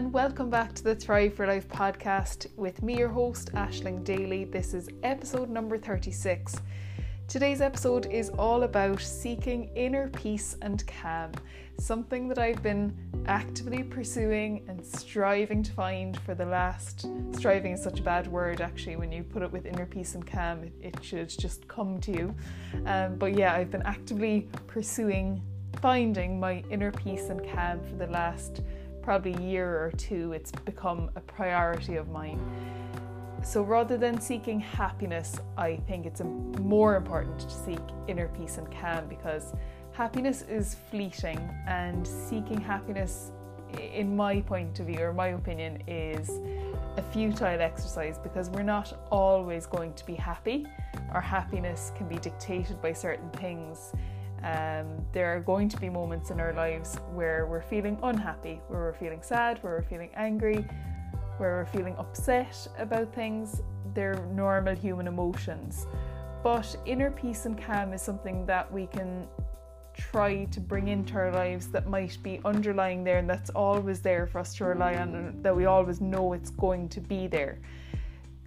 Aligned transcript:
and 0.00 0.14
welcome 0.14 0.48
back 0.48 0.72
to 0.72 0.82
the 0.82 0.94
Thrive 0.94 1.34
for 1.34 1.46
Life 1.46 1.68
podcast 1.68 2.46
with 2.56 2.82
me, 2.82 2.96
your 2.96 3.10
host, 3.10 3.52
Ashling 3.52 4.02
Daly. 4.02 4.44
This 4.44 4.72
is 4.72 4.88
episode 5.02 5.50
number 5.50 5.76
36. 5.76 6.56
Today's 7.28 7.60
episode 7.60 8.06
is 8.06 8.30
all 8.30 8.62
about 8.62 8.98
seeking 9.02 9.68
inner 9.76 10.08
peace 10.08 10.56
and 10.62 10.82
calm, 10.86 11.32
something 11.78 12.28
that 12.28 12.38
I've 12.38 12.62
been 12.62 12.96
actively 13.26 13.82
pursuing 13.82 14.64
and 14.68 14.82
striving 14.82 15.62
to 15.64 15.72
find 15.72 16.18
for 16.20 16.34
the 16.34 16.46
last. 16.46 17.06
Striving 17.32 17.72
is 17.72 17.82
such 17.82 18.00
a 18.00 18.02
bad 18.02 18.26
word, 18.26 18.62
actually, 18.62 18.96
when 18.96 19.12
you 19.12 19.22
put 19.22 19.42
it 19.42 19.52
with 19.52 19.66
inner 19.66 19.84
peace 19.84 20.14
and 20.14 20.26
calm, 20.26 20.64
it, 20.64 20.72
it 20.80 21.04
should 21.04 21.28
just 21.28 21.68
come 21.68 22.00
to 22.00 22.10
you. 22.10 22.34
Um, 22.86 23.16
but 23.16 23.34
yeah, 23.36 23.52
I've 23.52 23.70
been 23.70 23.82
actively 23.82 24.48
pursuing 24.66 25.42
finding 25.82 26.40
my 26.40 26.64
inner 26.70 26.90
peace 26.90 27.28
and 27.28 27.46
calm 27.52 27.80
for 27.84 27.96
the 27.96 28.06
last 28.06 28.62
probably 29.02 29.34
a 29.34 29.40
year 29.40 29.84
or 29.84 29.92
two. 29.92 30.32
It's 30.32 30.52
become 30.52 31.10
a 31.16 31.20
priority 31.20 31.96
of 31.96 32.08
mine. 32.08 32.40
So 33.42 33.62
rather 33.62 33.96
than 33.96 34.20
seeking 34.20 34.60
happiness, 34.60 35.38
I 35.56 35.76
think 35.88 36.04
it's 36.04 36.20
more 36.20 36.96
important 36.96 37.38
to 37.40 37.50
seek 37.50 37.80
inner 38.06 38.28
peace 38.28 38.58
and 38.58 38.70
calm 38.70 39.08
because 39.08 39.54
happiness 39.92 40.42
is 40.42 40.76
fleeting 40.90 41.38
and 41.66 42.06
seeking 42.06 42.60
happiness 42.60 43.32
in 43.78 44.14
my 44.14 44.40
point 44.42 44.78
of 44.80 44.86
view 44.86 45.00
or 45.00 45.12
my 45.12 45.28
opinion 45.28 45.82
is 45.86 46.30
a 46.96 47.02
futile 47.02 47.60
exercise 47.60 48.18
because 48.18 48.50
we're 48.50 48.62
not 48.62 49.06
always 49.10 49.66
going 49.66 49.94
to 49.94 50.04
be 50.04 50.14
happy. 50.14 50.66
Our 51.12 51.20
happiness 51.20 51.92
can 51.96 52.08
be 52.08 52.16
dictated 52.16 52.80
by 52.82 52.92
certain 52.92 53.30
things. 53.30 53.92
Um, 54.42 55.04
there 55.12 55.36
are 55.36 55.40
going 55.40 55.68
to 55.68 55.76
be 55.76 55.90
moments 55.90 56.30
in 56.30 56.40
our 56.40 56.52
lives 56.54 56.96
where 57.12 57.46
we're 57.46 57.62
feeling 57.62 57.98
unhappy, 58.02 58.60
where 58.68 58.80
we're 58.80 58.94
feeling 58.94 59.22
sad, 59.22 59.62
where 59.62 59.74
we're 59.74 59.82
feeling 59.82 60.10
angry, 60.14 60.64
where 61.36 61.56
we're 61.56 61.66
feeling 61.66 61.94
upset 61.98 62.68
about 62.78 63.14
things, 63.14 63.62
they're 63.94 64.24
normal 64.32 64.74
human 64.74 65.06
emotions. 65.06 65.86
But 66.42 66.74
inner 66.86 67.10
peace 67.10 67.44
and 67.44 67.60
calm 67.60 67.92
is 67.92 68.00
something 68.00 68.46
that 68.46 68.72
we 68.72 68.86
can 68.86 69.26
try 69.94 70.44
to 70.46 70.60
bring 70.60 70.88
into 70.88 71.14
our 71.16 71.32
lives 71.32 71.68
that 71.68 71.86
might 71.86 72.16
be 72.22 72.40
underlying 72.44 73.04
there 73.04 73.18
and 73.18 73.28
that's 73.28 73.50
always 73.50 74.00
there 74.00 74.26
for 74.26 74.38
us 74.38 74.54
to 74.54 74.64
rely 74.64 74.94
on 74.94 75.14
and 75.14 75.44
that 75.44 75.54
we 75.54 75.66
always 75.66 76.00
know 76.00 76.32
it's 76.32 76.50
going 76.50 76.88
to 76.88 77.00
be 77.00 77.26
there. 77.26 77.58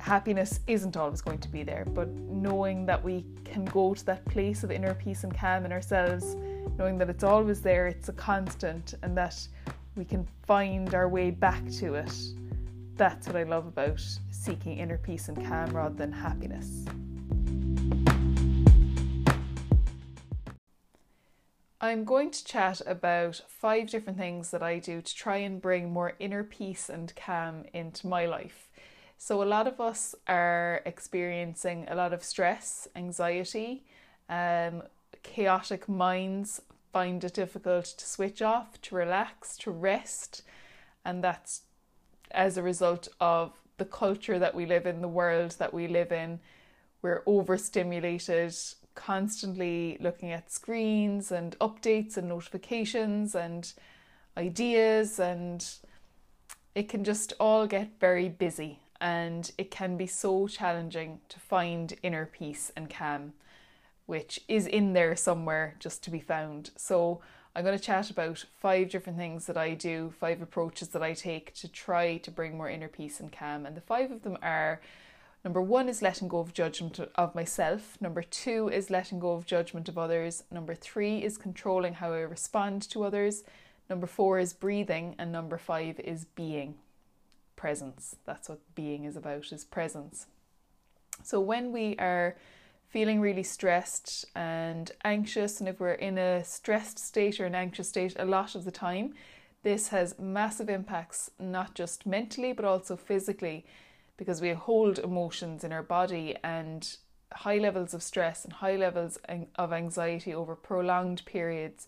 Happiness 0.04 0.60
isn't 0.68 0.98
always 0.98 1.22
going 1.22 1.40
to 1.40 1.48
be 1.50 1.64
there, 1.64 1.86
but 1.86 2.10
knowing 2.10 2.86
that 2.86 3.04
we 3.04 3.26
can 3.46 3.66
go 3.66 3.94
to 3.94 4.06
that 4.06 4.24
place 4.26 4.64
of 4.64 4.72
inner 4.72 4.94
peace 4.94 5.24
and 5.24 5.36
calm 5.36 5.66
in 5.66 5.72
ourselves, 5.72 6.36
knowing 6.78 6.98
that 6.98 7.10
it's 7.10 7.24
always 7.24 7.62
there, 7.62 7.88
it's 7.88 8.10
a 8.10 8.14
constant, 8.14 8.94
and 9.02 9.18
that 9.18 9.48
we 9.96 10.06
can 10.06 10.28
find 10.46 10.94
our 10.94 11.08
way 11.08 11.32
back 11.32 11.68
to 11.80 11.96
it 11.96 12.14
that's 12.96 13.26
what 13.26 13.36
I 13.36 13.44
love 13.44 13.66
about 13.66 14.02
seeking 14.30 14.78
inner 14.78 14.98
peace 14.98 15.28
and 15.28 15.38
calm 15.48 15.72
rather 15.72 15.96
than 15.96 16.12
happiness. 16.12 16.86
I'm 21.82 22.06
going 22.06 22.32
to 22.32 22.46
chat 22.46 22.82
about 22.86 23.42
five 23.48 23.90
different 23.90 24.18
things 24.18 24.52
that 24.52 24.64
I 24.64 24.80
do 24.80 25.02
to 25.02 25.16
try 25.16 25.38
and 25.38 25.62
bring 25.62 25.92
more 25.92 26.14
inner 26.20 26.44
peace 26.44 26.88
and 26.88 27.14
calm 27.16 27.66
into 27.74 28.08
my 28.08 28.26
life. 28.26 28.70
So, 29.26 29.42
a 29.42 29.46
lot 29.46 29.68
of 29.68 29.80
us 29.80 30.16
are 30.28 30.82
experiencing 30.86 31.88
a 31.90 31.96
lot 31.96 32.12
of 32.12 32.26
stress, 32.26 32.90
anxiety, 32.94 33.86
um, 34.28 34.84
chaotic 35.24 35.88
minds 35.88 36.62
find 36.92 37.24
it 37.24 37.34
difficult 37.34 37.86
to 37.86 38.06
switch 38.06 38.42
off, 38.42 38.82
to 38.82 38.96
relax, 38.96 39.56
to 39.60 39.72
rest, 39.72 40.42
and 41.06 41.24
that's 41.24 41.62
as 42.32 42.58
a 42.58 42.62
result 42.62 43.08
of 43.22 43.54
the 43.78 43.86
culture 43.86 44.40
that 44.40 44.54
we 44.54 44.66
live 44.66 44.86
in, 44.86 45.00
the 45.00 45.08
world 45.08 45.52
that 45.58 45.74
we 45.74 45.88
live 45.88 46.12
in. 46.12 46.42
We're 47.02 47.24
overstimulated, 47.26 48.54
constantly 48.94 49.96
looking 50.02 50.34
at 50.34 50.52
screens 50.52 51.32
and 51.32 51.58
updates 51.60 52.18
and 52.18 52.28
notifications 52.28 53.36
and 53.36 53.72
ideas, 54.36 55.18
and 55.18 55.66
it 56.76 56.90
can 56.90 57.06
just 57.06 57.32
all 57.40 57.68
get 57.68 58.02
very 58.02 58.28
busy. 58.28 58.83
And 59.04 59.52
it 59.58 59.70
can 59.70 59.98
be 59.98 60.08
so 60.08 60.48
challenging 60.48 61.20
to 61.28 61.40
find 61.40 61.94
inner 62.02 62.26
peace 62.26 62.72
and 62.76 62.90
calm, 62.90 63.34
which 64.06 64.40
is 64.48 64.66
in 64.66 64.94
there 64.94 65.16
somewhere 65.18 65.76
just 65.78 66.04
to 66.06 66.10
be 66.10 66.22
found. 66.22 66.72
So, 66.78 67.22
I'm 67.56 67.64
going 67.64 67.78
to 67.78 67.84
chat 67.84 68.10
about 68.10 68.44
five 68.60 68.90
different 68.90 69.20
things 69.20 69.46
that 69.46 69.58
I 69.58 69.76
do, 69.76 70.12
five 70.20 70.42
approaches 70.42 70.88
that 70.90 71.04
I 71.04 71.14
take 71.14 71.54
to 71.56 71.68
try 71.68 72.18
to 72.18 72.32
bring 72.32 72.58
more 72.58 72.70
inner 72.70 72.88
peace 72.88 73.20
and 73.20 73.32
calm. 73.32 73.68
And 73.68 73.78
the 73.78 73.82
five 73.82 74.10
of 74.10 74.24
them 74.24 74.38
are 74.42 74.82
number 75.44 75.62
one 75.62 75.88
is 75.88 76.02
letting 76.02 76.30
go 76.30 76.40
of 76.40 76.54
judgment 76.54 77.00
of 77.14 77.36
myself, 77.36 78.02
number 78.02 78.24
two 78.24 78.70
is 78.70 78.90
letting 78.90 79.20
go 79.20 79.34
of 79.34 79.46
judgment 79.46 79.88
of 79.88 80.00
others, 80.00 80.46
number 80.50 80.74
three 80.74 81.22
is 81.22 81.38
controlling 81.38 81.96
how 81.96 82.14
I 82.14 82.22
respond 82.22 82.90
to 82.90 83.04
others, 83.04 83.44
number 83.88 84.08
four 84.08 84.40
is 84.40 84.54
breathing, 84.54 85.14
and 85.20 85.32
number 85.32 85.58
five 85.58 86.00
is 86.00 86.26
being 86.26 86.76
presence. 87.56 88.16
That's 88.26 88.50
what 88.50 88.60
being 88.76 89.06
is 89.06 89.16
about, 89.16 89.52
is 89.52 89.64
presence. 89.64 90.28
So 91.24 91.40
when 91.40 91.72
we 91.72 91.96
are 91.98 92.36
feeling 92.90 93.22
really 93.22 93.44
stressed 93.44 94.26
and 94.36 94.92
anxious, 95.04 95.60
and 95.60 95.68
if 95.68 95.80
we're 95.80 95.94
in 95.94 96.18
a 96.18 96.44
stressed 96.44 97.00
state 97.00 97.40
or 97.40 97.46
an 97.46 97.56
anxious 97.56 97.90
state 97.90 98.16
a 98.18 98.26
lot 98.26 98.56
of 98.56 98.66
the 98.66 98.72
time, 98.72 99.14
this 99.64 99.88
has 99.90 100.20
massive 100.20 100.70
impacts, 100.70 101.32
not 101.40 101.74
just 101.74 102.06
mentally 102.06 102.54
but 102.54 102.66
also 102.66 102.96
physically, 102.96 103.66
because 104.18 104.42
we 104.42 104.52
hold 104.52 105.00
emotions 105.00 105.64
in 105.64 105.72
our 105.72 105.84
body 105.84 106.36
and 106.44 106.98
high 107.32 107.58
levels 107.58 107.94
of 107.94 108.04
stress 108.04 108.44
and 108.44 108.54
high 108.54 108.76
levels 108.76 109.18
of 109.56 109.74
anxiety 109.74 110.34
over 110.34 110.56
prolonged 110.56 111.26
periods 111.26 111.88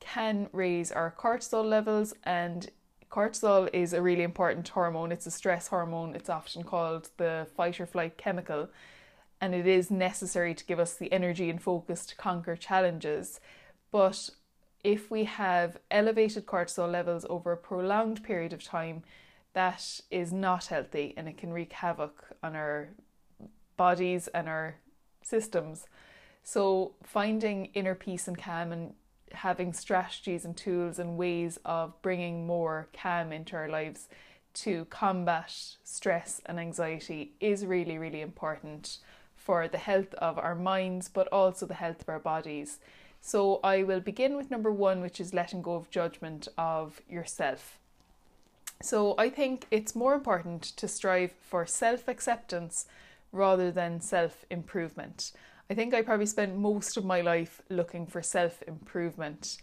can 0.00 0.48
raise 0.52 0.92
our 0.92 1.14
cortisol 1.16 1.64
levels 1.64 2.12
and 2.24 2.70
cortisol 3.12 3.68
is 3.72 3.92
a 3.92 4.00
really 4.00 4.22
important 4.22 4.66
hormone 4.68 5.12
it's 5.12 5.26
a 5.26 5.30
stress 5.30 5.68
hormone 5.68 6.14
it's 6.14 6.30
often 6.30 6.62
called 6.62 7.10
the 7.18 7.46
fight 7.56 7.78
or 7.78 7.86
flight 7.86 8.16
chemical 8.16 8.68
and 9.42 9.56
it 9.56 9.66
is 9.66 9.90
necessary 9.90 10.54
to 10.54 10.64
give 10.64 10.78
us 10.78 10.94
the 10.94 11.12
energy 11.12 11.50
and 11.50 11.60
focus 11.60 12.06
to 12.06 12.14
conquer 12.14 12.54
challenges. 12.54 13.40
But 13.90 14.30
if 14.84 15.10
we 15.10 15.24
have 15.24 15.78
elevated 15.90 16.46
cortisol 16.46 16.90
levels 16.90 17.26
over 17.28 17.50
a 17.50 17.56
prolonged 17.56 18.22
period 18.22 18.52
of 18.52 18.62
time, 18.62 19.02
that 19.52 20.00
is 20.12 20.32
not 20.32 20.66
healthy 20.66 21.12
and 21.16 21.28
it 21.28 21.36
can 21.36 21.52
wreak 21.52 21.72
havoc 21.72 22.36
on 22.40 22.54
our 22.54 22.90
bodies 23.76 24.28
and 24.28 24.48
our 24.48 24.76
systems. 25.22 25.86
So, 26.44 26.94
finding 27.02 27.66
inner 27.74 27.96
peace 27.96 28.28
and 28.28 28.38
calm 28.38 28.70
and 28.70 28.94
having 29.34 29.72
strategies 29.72 30.44
and 30.44 30.56
tools 30.56 30.98
and 30.98 31.16
ways 31.16 31.58
of 31.64 32.00
bringing 32.02 32.46
more 32.46 32.88
calm 32.92 33.32
into 33.32 33.56
our 33.56 33.68
lives 33.68 34.08
to 34.54 34.84
combat 34.86 35.52
stress 35.82 36.40
and 36.46 36.60
anxiety 36.60 37.32
is 37.40 37.64
really, 37.64 37.98
really 37.98 38.20
important 38.20 38.98
for 39.36 39.66
the 39.66 39.78
health 39.78 40.14
of 40.14 40.38
our 40.38 40.54
minds, 40.54 41.08
but 41.08 41.26
also 41.28 41.66
the 41.66 41.74
health 41.74 42.02
of 42.02 42.08
our 42.08 42.18
bodies. 42.18 42.78
So 43.20 43.60
I 43.64 43.82
will 43.82 44.00
begin 44.00 44.36
with 44.36 44.50
number 44.50 44.70
one, 44.70 45.00
which 45.00 45.20
is 45.20 45.34
letting 45.34 45.62
go 45.62 45.74
of 45.74 45.90
judgment 45.90 46.48
of 46.58 47.00
yourself. 47.08 47.78
So 48.82 49.14
I 49.16 49.30
think 49.30 49.66
it's 49.70 49.94
more 49.94 50.14
important 50.14 50.62
to 50.62 50.88
strive 50.88 51.32
for 51.40 51.64
self 51.66 52.08
acceptance 52.08 52.86
rather 53.30 53.70
than 53.70 54.00
self 54.00 54.44
improvement. 54.50 55.32
I 55.70 55.74
think 55.74 55.94
I 55.94 56.02
probably 56.02 56.26
spent 56.26 56.56
most 56.56 56.96
of 56.96 57.04
my 57.04 57.20
life 57.20 57.62
looking 57.70 58.06
for 58.06 58.22
self 58.22 58.62
improvement 58.66 59.58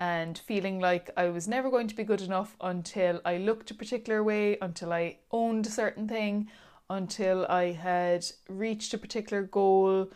and 0.00 0.36
feeling 0.38 0.80
like 0.80 1.10
I 1.16 1.28
was 1.28 1.46
never 1.46 1.70
going 1.70 1.86
to 1.86 1.94
be 1.94 2.02
good 2.02 2.22
enough 2.22 2.56
until 2.60 3.20
I 3.24 3.36
looked 3.36 3.70
a 3.70 3.74
particular 3.74 4.24
way, 4.24 4.58
until 4.60 4.92
I 4.92 5.18
owned 5.30 5.66
a 5.66 5.70
certain 5.70 6.08
thing, 6.08 6.48
until 6.90 7.46
I 7.48 7.70
had 7.70 8.26
reached 8.48 8.92
a 8.94 8.98
particular 8.98 9.44
goal, 9.44 10.10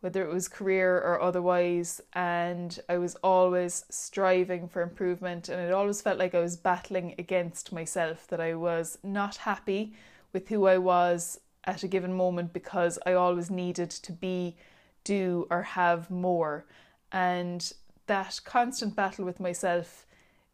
whether 0.00 0.22
it 0.22 0.32
was 0.32 0.48
career 0.48 0.98
or 0.98 1.22
otherwise, 1.22 2.02
and 2.12 2.78
I 2.88 2.98
was 2.98 3.14
always 3.16 3.86
striving 3.88 4.68
for 4.68 4.82
improvement. 4.82 5.48
And 5.48 5.60
it 5.60 5.72
always 5.72 6.02
felt 6.02 6.18
like 6.18 6.34
I 6.34 6.40
was 6.40 6.56
battling 6.56 7.14
against 7.18 7.72
myself, 7.72 8.26
that 8.28 8.40
I 8.40 8.54
was 8.54 8.98
not 9.02 9.36
happy 9.36 9.94
with 10.32 10.48
who 10.48 10.66
I 10.66 10.76
was 10.76 11.40
at 11.64 11.82
a 11.82 11.88
given 11.88 12.12
moment 12.12 12.52
because 12.52 12.98
I 13.06 13.14
always 13.14 13.50
needed 13.50 13.90
to 13.90 14.12
be, 14.12 14.56
do, 15.04 15.46
or 15.50 15.62
have 15.62 16.10
more. 16.10 16.64
And 17.12 17.72
that 18.06 18.40
constant 18.44 18.96
battle 18.96 19.24
with 19.24 19.40
myself, 19.40 20.06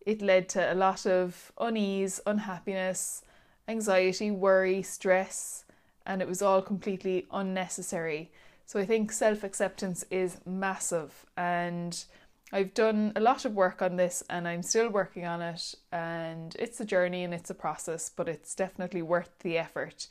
it 0.04 0.22
led 0.22 0.48
to 0.50 0.72
a 0.72 0.74
lot 0.74 1.06
of 1.06 1.52
unease, 1.58 2.20
unhappiness, 2.26 3.22
anxiety, 3.68 4.30
worry, 4.30 4.82
stress, 4.82 5.64
and 6.04 6.22
it 6.22 6.28
was 6.28 6.42
all 6.42 6.62
completely 6.62 7.26
unnecessary. 7.32 8.30
So 8.64 8.80
I 8.80 8.86
think 8.86 9.12
self 9.12 9.44
acceptance 9.44 10.04
is 10.10 10.38
massive, 10.44 11.26
and 11.36 12.04
I've 12.52 12.74
done 12.74 13.12
a 13.16 13.20
lot 13.20 13.44
of 13.44 13.54
work 13.54 13.82
on 13.82 13.96
this 13.96 14.22
and 14.30 14.46
I'm 14.46 14.62
still 14.62 14.88
working 14.88 15.26
on 15.26 15.42
it, 15.42 15.74
and 15.90 16.54
it's 16.58 16.80
a 16.80 16.84
journey 16.84 17.24
and 17.24 17.34
it's 17.34 17.50
a 17.50 17.54
process, 17.54 18.10
but 18.14 18.28
it's 18.28 18.54
definitely 18.54 19.02
worth 19.02 19.38
the 19.40 19.58
effort. 19.58 20.06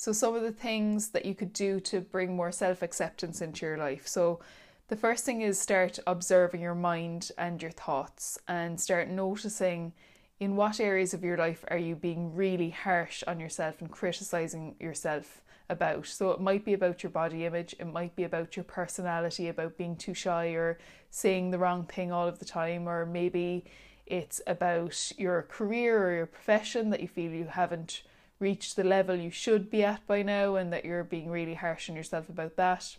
So, 0.00 0.12
some 0.12 0.36
of 0.36 0.42
the 0.42 0.52
things 0.52 1.08
that 1.08 1.24
you 1.24 1.34
could 1.34 1.52
do 1.52 1.80
to 1.80 2.00
bring 2.00 2.36
more 2.36 2.52
self 2.52 2.82
acceptance 2.82 3.42
into 3.42 3.66
your 3.66 3.76
life. 3.76 4.06
So, 4.06 4.38
the 4.86 4.94
first 4.94 5.24
thing 5.24 5.40
is 5.40 5.58
start 5.60 5.98
observing 6.06 6.60
your 6.60 6.76
mind 6.76 7.32
and 7.36 7.60
your 7.60 7.72
thoughts 7.72 8.38
and 8.46 8.80
start 8.80 9.08
noticing 9.08 9.92
in 10.38 10.54
what 10.54 10.78
areas 10.78 11.14
of 11.14 11.24
your 11.24 11.36
life 11.36 11.64
are 11.66 11.76
you 11.76 11.96
being 11.96 12.32
really 12.32 12.70
harsh 12.70 13.24
on 13.26 13.40
yourself 13.40 13.80
and 13.80 13.90
criticizing 13.90 14.76
yourself 14.78 15.42
about. 15.68 16.06
So 16.06 16.30
it 16.30 16.40
might 16.40 16.64
be 16.64 16.74
about 16.74 17.02
your 17.02 17.10
body 17.10 17.44
image, 17.44 17.74
it 17.80 17.92
might 17.92 18.14
be 18.14 18.22
about 18.22 18.56
your 18.56 18.64
personality, 18.64 19.48
about 19.48 19.76
being 19.76 19.96
too 19.96 20.14
shy 20.14 20.50
or 20.50 20.78
saying 21.10 21.50
the 21.50 21.58
wrong 21.58 21.86
thing 21.86 22.12
all 22.12 22.28
of 22.28 22.38
the 22.38 22.44
time, 22.44 22.88
or 22.88 23.04
maybe 23.04 23.64
it's 24.06 24.40
about 24.46 25.10
your 25.18 25.42
career 25.42 26.06
or 26.06 26.14
your 26.14 26.26
profession 26.26 26.90
that 26.90 27.00
you 27.00 27.08
feel 27.08 27.32
you 27.32 27.46
haven't 27.46 28.02
reached 28.40 28.76
the 28.76 28.84
level 28.84 29.16
you 29.16 29.30
should 29.30 29.70
be 29.70 29.82
at 29.82 30.06
by 30.06 30.22
now 30.22 30.54
and 30.56 30.72
that 30.72 30.84
you're 30.84 31.04
being 31.04 31.30
really 31.30 31.54
harsh 31.54 31.90
on 31.90 31.96
yourself 31.96 32.28
about 32.28 32.56
that. 32.56 32.96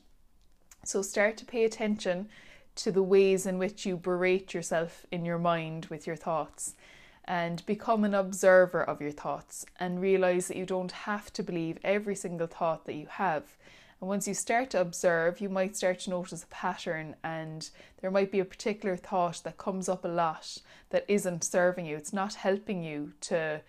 So 0.83 1.01
start 1.01 1.37
to 1.37 1.45
pay 1.45 1.65
attention 1.65 2.29
to 2.75 2.91
the 2.91 3.03
ways 3.03 3.45
in 3.45 3.57
which 3.57 3.85
you 3.85 3.97
berate 3.97 4.53
yourself 4.53 5.05
in 5.11 5.25
your 5.25 5.37
mind 5.37 5.87
with 5.87 6.07
your 6.07 6.15
thoughts 6.15 6.75
and 7.25 7.65
become 7.65 8.03
an 8.03 8.13
observer 8.13 8.83
of 8.83 9.01
your 9.01 9.11
thoughts 9.11 9.65
and 9.79 10.01
realize 10.01 10.47
that 10.47 10.57
you 10.57 10.65
don't 10.65 10.91
have 10.91 11.31
to 11.33 11.43
believe 11.43 11.77
every 11.83 12.15
single 12.15 12.47
thought 12.47 12.85
that 12.85 12.95
you 12.95 13.07
have. 13.07 13.55
And 14.01 14.09
once 14.09 14.27
you 14.27 14.33
start 14.33 14.69
to 14.71 14.81
observe, 14.81 15.41
you 15.41 15.49
might 15.49 15.75
start 15.75 15.99
to 16.01 16.09
notice 16.09 16.43
a 16.43 16.47
pattern, 16.47 17.15
and 17.21 17.69
there 18.01 18.09
might 18.09 18.31
be 18.31 18.39
a 18.39 18.45
particular 18.45 18.95
thought 18.95 19.41
that 19.43 19.57
comes 19.57 19.89
up 19.89 20.05
a 20.05 20.07
lot 20.07 20.59
that 20.89 21.05
isn't 21.07 21.43
serving 21.43 21.85
you. 21.85 21.97
It's 21.97 22.13
not 22.13 22.35
helping 22.35 22.81
you 22.81 23.11
to 23.21 23.61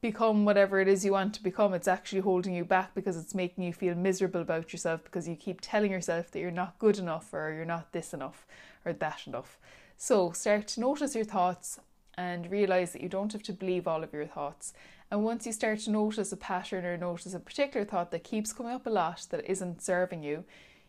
become 0.00 0.44
whatever 0.44 0.80
it 0.80 0.88
is 0.88 1.04
you 1.04 1.12
want 1.12 1.34
to 1.34 1.42
become. 1.42 1.74
It's 1.74 1.88
actually 1.88 2.22
holding 2.22 2.54
you 2.54 2.64
back 2.64 2.94
because 2.94 3.16
it's 3.16 3.34
making 3.34 3.64
you 3.64 3.72
feel 3.72 3.94
miserable 3.94 4.40
about 4.40 4.72
yourself 4.72 5.04
because 5.04 5.28
you 5.28 5.36
keep 5.36 5.60
telling 5.60 5.90
yourself 5.90 6.30
that 6.30 6.40
you're 6.40 6.50
not 6.50 6.78
good 6.78 6.98
enough 6.98 7.32
or 7.34 7.52
you're 7.52 7.64
not 7.64 7.92
this 7.92 8.14
enough 8.14 8.46
or 8.84 8.92
that 8.94 9.26
enough. 9.26 9.58
So 9.96 10.32
start 10.32 10.68
to 10.68 10.80
notice 10.80 11.14
your 11.14 11.24
thoughts 11.24 11.80
and 12.16 12.50
realize 12.50 12.92
that 12.92 13.02
you 13.02 13.08
don't 13.08 13.32
have 13.32 13.42
to 13.44 13.52
believe 13.52 13.86
all 13.86 14.02
of 14.02 14.12
your 14.12 14.26
thoughts. 14.26 14.72
And 15.10 15.24
once 15.24 15.44
you 15.44 15.52
start 15.52 15.80
to 15.80 15.90
notice 15.90 16.32
a 16.32 16.36
pattern 16.36 16.84
or 16.84 16.96
notice 16.96 17.34
a 17.34 17.40
particular 17.40 17.84
thought 17.84 18.10
that 18.10 18.24
keeps 18.24 18.52
coming 18.52 18.72
up 18.72 18.86
a 18.86 18.90
lot 18.90 19.26
that 19.30 19.50
isn't 19.50 19.82
serving 19.82 20.22
you, 20.22 20.44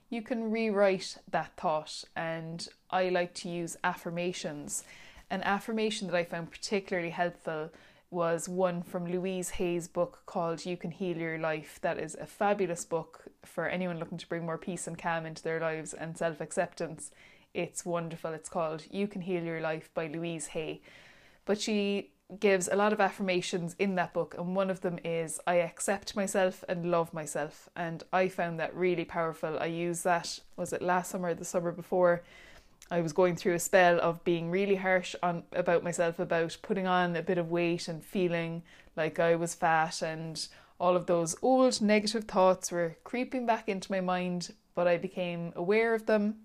you 0.10 0.22
can 0.22 0.52
rewrite 0.52 1.18
that 1.30 1.58
thought. 1.58 2.04
And 2.16 2.68
I 2.90 3.10
like 3.10 3.34
to 3.36 3.50
use 3.50 3.78
affirmations. 3.84 4.84
An 5.30 5.42
affirmation 5.44 6.08
that 6.08 6.16
I 6.16 6.24
found 6.24 6.52
particularly 6.52 7.10
helpful 7.10 7.72
was 8.12 8.50
one 8.50 8.84
from 8.84 9.10
Louise 9.10 9.52
Hay's 9.52 9.88
book 9.88 10.24
called 10.26 10.66
You 10.66 10.76
Can 10.76 10.92
Heal 10.92 11.18
Your 11.18 11.40
Life. 11.40 11.80
That 11.82 11.98
is 11.98 12.16
a 12.16 12.26
fabulous 12.26 12.84
book 12.84 13.24
for 13.46 13.68
anyone 13.68 14.00
looking 14.00 14.18
to 14.18 14.28
bring 14.28 14.46
more 14.46 14.58
peace 14.58 14.86
and 14.86 14.98
calm 14.98 15.26
into 15.26 15.42
their 15.42 15.62
lives 15.62 15.94
and 15.94 16.18
self 16.18 16.42
acceptance. 16.42 17.12
It's 17.54 17.86
wonderful. 17.86 18.34
It's 18.34 18.50
called 18.50 18.84
You 18.92 19.08
Can 19.08 19.22
Heal 19.22 19.44
Your 19.44 19.62
Life 19.62 19.90
by 19.94 20.08
Louise 20.08 20.48
Hay. 20.48 20.82
But 21.46 21.60
she 21.60 22.12
gives 22.40 22.68
a 22.68 22.76
lot 22.76 22.94
of 22.94 23.00
affirmations 23.00 23.76
in 23.80 23.96
that 23.96 24.14
book, 24.14 24.36
and 24.38 24.56
one 24.56 24.70
of 24.70 24.82
them 24.82 25.00
is 25.06 25.40
I 25.48 25.56
accept 25.56 26.16
myself 26.16 26.66
and 26.68 26.92
love 26.92 27.14
myself. 27.14 27.70
And 27.78 28.04
I 28.12 28.28
found 28.28 28.60
that 28.60 28.76
really 28.76 29.06
powerful. 29.06 29.58
I 29.58 29.68
used 29.68 30.04
that, 30.04 30.40
was 30.58 30.74
it 30.74 30.82
last 30.82 31.12
summer 31.12 31.30
or 31.30 31.34
the 31.34 31.46
summer 31.46 31.72
before? 31.72 32.24
I 32.92 33.00
was 33.00 33.14
going 33.14 33.38
through 33.38 33.54
a 33.54 33.60
spell 33.60 34.02
of 34.02 34.22
being 34.26 34.52
really 34.52 34.76
harsh 34.76 35.16
on 35.24 35.44
about 35.54 35.82
myself, 35.82 36.20
about 36.20 36.58
putting 36.62 36.86
on 36.86 37.16
a 37.16 37.22
bit 37.22 37.38
of 37.38 37.50
weight 37.50 37.88
and 37.88 38.04
feeling 38.04 38.64
like 38.98 39.18
I 39.18 39.36
was 39.36 39.56
fat 39.56 40.02
and 40.02 40.46
all 40.78 40.98
of 40.98 41.06
those 41.06 41.36
old 41.42 41.82
negative 41.82 42.26
thoughts 42.26 42.70
were 42.70 42.98
creeping 43.06 43.46
back 43.46 43.70
into 43.70 43.92
my 43.92 44.02
mind, 44.02 44.54
but 44.76 44.88
I 44.88 44.98
became 44.98 45.54
aware 45.56 45.94
of 45.94 46.06
them. 46.06 46.40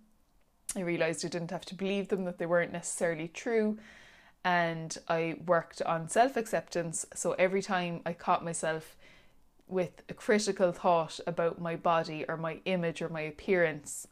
I 0.77 0.81
realized 0.81 1.25
I 1.25 1.29
didn't 1.29 1.51
have 1.51 1.65
to 1.67 1.75
believe 1.75 2.09
them, 2.09 2.25
that 2.25 2.39
they 2.39 2.47
weren't 2.47 2.73
necessarily 2.73 3.27
true, 3.29 3.79
and 4.45 4.97
I 5.09 5.39
worked 5.47 5.83
on 5.83 6.09
self 6.09 6.37
acceptance. 6.37 7.07
So 7.15 7.33
every 7.33 7.63
time 7.63 8.03
I 8.07 8.13
caught 8.13 8.45
myself 8.45 8.95
with 9.67 10.03
a 10.09 10.15
critical 10.15 10.71
thought 10.71 11.19
about 11.27 11.61
my 11.61 11.75
body 11.75 12.25
or 12.29 12.37
my 12.37 12.61
image 12.67 13.03
or 13.03 13.09
my 13.09 13.23
appearance, 13.23 14.07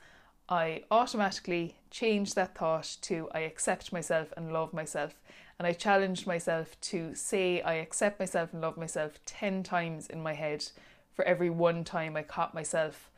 I 0.49 0.85
automatically 0.91 1.76
changed 1.91 2.35
that 2.37 2.55
thought 2.55 2.96
to 3.02 3.29
I 3.32 3.41
accept 3.41 3.93
myself 3.93 4.32
and 4.37 4.52
love 4.52 4.73
myself. 4.73 5.14
And 5.58 5.67
I 5.67 5.73
challenged 5.73 6.26
myself 6.26 6.79
to 6.82 7.14
say 7.14 7.62
I 7.62 7.75
accept 7.75 8.19
myself 8.19 8.52
and 8.52 8.61
love 8.61 8.76
myself 8.76 9.20
10 9.25 9.62
times 9.62 10.08
in 10.08 10.23
my 10.23 10.35
head 10.35 10.67
for 11.14 11.25
every 11.25 11.50
one 11.50 11.85
time 11.85 12.17
I 12.17 12.23
caught 12.23 12.55
myself 12.55 13.11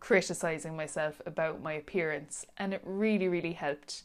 criticizing 0.00 0.76
myself 0.76 1.22
about 1.24 1.62
my 1.62 1.74
appearance. 1.74 2.44
And 2.58 2.74
it 2.74 2.82
really, 2.84 3.28
really 3.28 3.52
helped. 3.52 4.02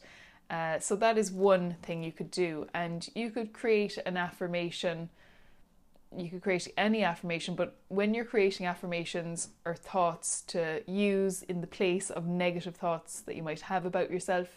Uh, 0.48 0.78
so 0.78 0.96
that 0.96 1.18
is 1.18 1.30
one 1.30 1.76
thing 1.82 2.02
you 2.02 2.12
could 2.12 2.30
do, 2.30 2.66
and 2.72 3.08
you 3.14 3.30
could 3.30 3.52
create 3.52 3.98
an 4.06 4.16
affirmation. 4.16 5.10
You 6.16 6.30
could 6.30 6.42
create 6.42 6.68
any 6.76 7.04
affirmation, 7.04 7.54
but 7.54 7.76
when 7.88 8.14
you're 8.14 8.24
creating 8.24 8.66
affirmations 8.66 9.48
or 9.64 9.74
thoughts 9.74 10.42
to 10.48 10.82
use 10.90 11.42
in 11.42 11.60
the 11.60 11.66
place 11.66 12.10
of 12.10 12.26
negative 12.26 12.76
thoughts 12.76 13.20
that 13.20 13.36
you 13.36 13.42
might 13.42 13.60
have 13.62 13.84
about 13.84 14.10
yourself, 14.10 14.48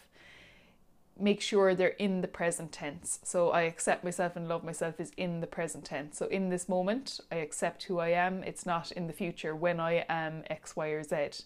make 1.18 1.40
sure 1.40 1.74
they're 1.74 1.88
in 1.88 2.22
the 2.22 2.28
present 2.28 2.72
tense. 2.72 3.20
So 3.22 3.50
I 3.50 3.62
accept 3.62 4.02
myself 4.02 4.34
and 4.34 4.48
love 4.48 4.64
myself 4.64 4.98
is 4.98 5.12
in 5.16 5.40
the 5.40 5.46
present 5.46 5.84
tense. 5.84 6.16
So 6.18 6.26
in 6.26 6.48
this 6.48 6.68
moment, 6.68 7.20
I 7.30 7.36
accept 7.36 7.84
who 7.84 7.98
I 7.98 8.08
am. 8.08 8.42
It's 8.44 8.64
not 8.64 8.90
in 8.92 9.06
the 9.06 9.12
future 9.12 9.54
when 9.54 9.78
I 9.78 10.04
am 10.08 10.44
X, 10.48 10.74
Y, 10.74 10.88
or 10.88 11.02
Z. 11.02 11.44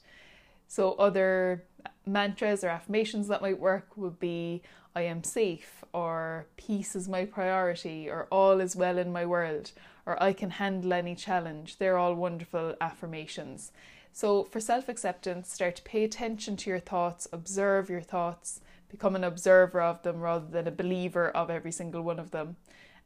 So, 0.68 0.92
other 0.94 1.64
mantras 2.04 2.64
or 2.64 2.68
affirmations 2.68 3.28
that 3.28 3.42
might 3.42 3.60
work 3.60 3.96
would 3.96 4.18
be 4.18 4.62
I 4.94 5.02
am 5.02 5.22
safe, 5.22 5.84
or 5.92 6.46
peace 6.56 6.96
is 6.96 7.08
my 7.08 7.24
priority, 7.24 8.08
or 8.08 8.26
all 8.30 8.60
is 8.60 8.74
well 8.74 8.98
in 8.98 9.12
my 9.12 9.26
world, 9.26 9.72
or 10.06 10.22
I 10.22 10.32
can 10.32 10.50
handle 10.50 10.92
any 10.92 11.14
challenge. 11.14 11.76
They're 11.76 11.98
all 11.98 12.14
wonderful 12.14 12.74
affirmations. 12.80 13.72
So, 14.12 14.44
for 14.44 14.60
self 14.60 14.88
acceptance, 14.88 15.52
start 15.52 15.76
to 15.76 15.82
pay 15.82 16.04
attention 16.04 16.56
to 16.56 16.70
your 16.70 16.78
thoughts, 16.78 17.28
observe 17.32 17.90
your 17.90 18.00
thoughts, 18.00 18.60
become 18.88 19.14
an 19.14 19.24
observer 19.24 19.82
of 19.82 20.02
them 20.02 20.20
rather 20.20 20.46
than 20.46 20.66
a 20.66 20.70
believer 20.70 21.28
of 21.28 21.50
every 21.50 21.72
single 21.72 22.02
one 22.02 22.18
of 22.18 22.30
them 22.30 22.56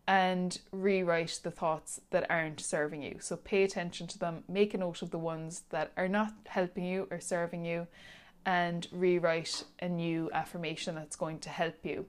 and 0.07 0.61
rewrite 0.73 1.39
the 1.45 1.51
thoughts 1.51 2.01
that 2.11 2.29
aren't 2.29 2.61
serving 2.61 3.03
you. 3.03 3.17
So 3.21 3.37
pay 3.37 3.63
attention 3.63 4.07
to 4.09 4.19
them, 4.19 4.43
make 4.49 4.75
a 4.75 4.79
note 4.79 5.03
of 5.03 5.11
the 5.11 5.19
ones 5.19 5.63
that 5.71 5.93
are 5.97 6.09
not 6.09 6.33
helping 6.47 6.85
you 6.85 7.07
or 7.11 7.21
serving 7.21 7.65
you, 7.65 7.87
and 8.45 8.89
rewrite 8.91 9.65
a 9.81 9.89
new 9.89 10.31
affirmation 10.33 10.95
that's 10.95 11.17
going 11.17 11.39
to 11.41 11.49
help 11.49 11.77
you. 11.85 12.07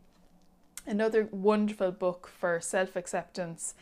Another 0.88 1.27
wonderful 1.32 1.92
book 1.92 2.27
for 2.27 2.60
self 2.60 2.96
acceptance 2.96 3.75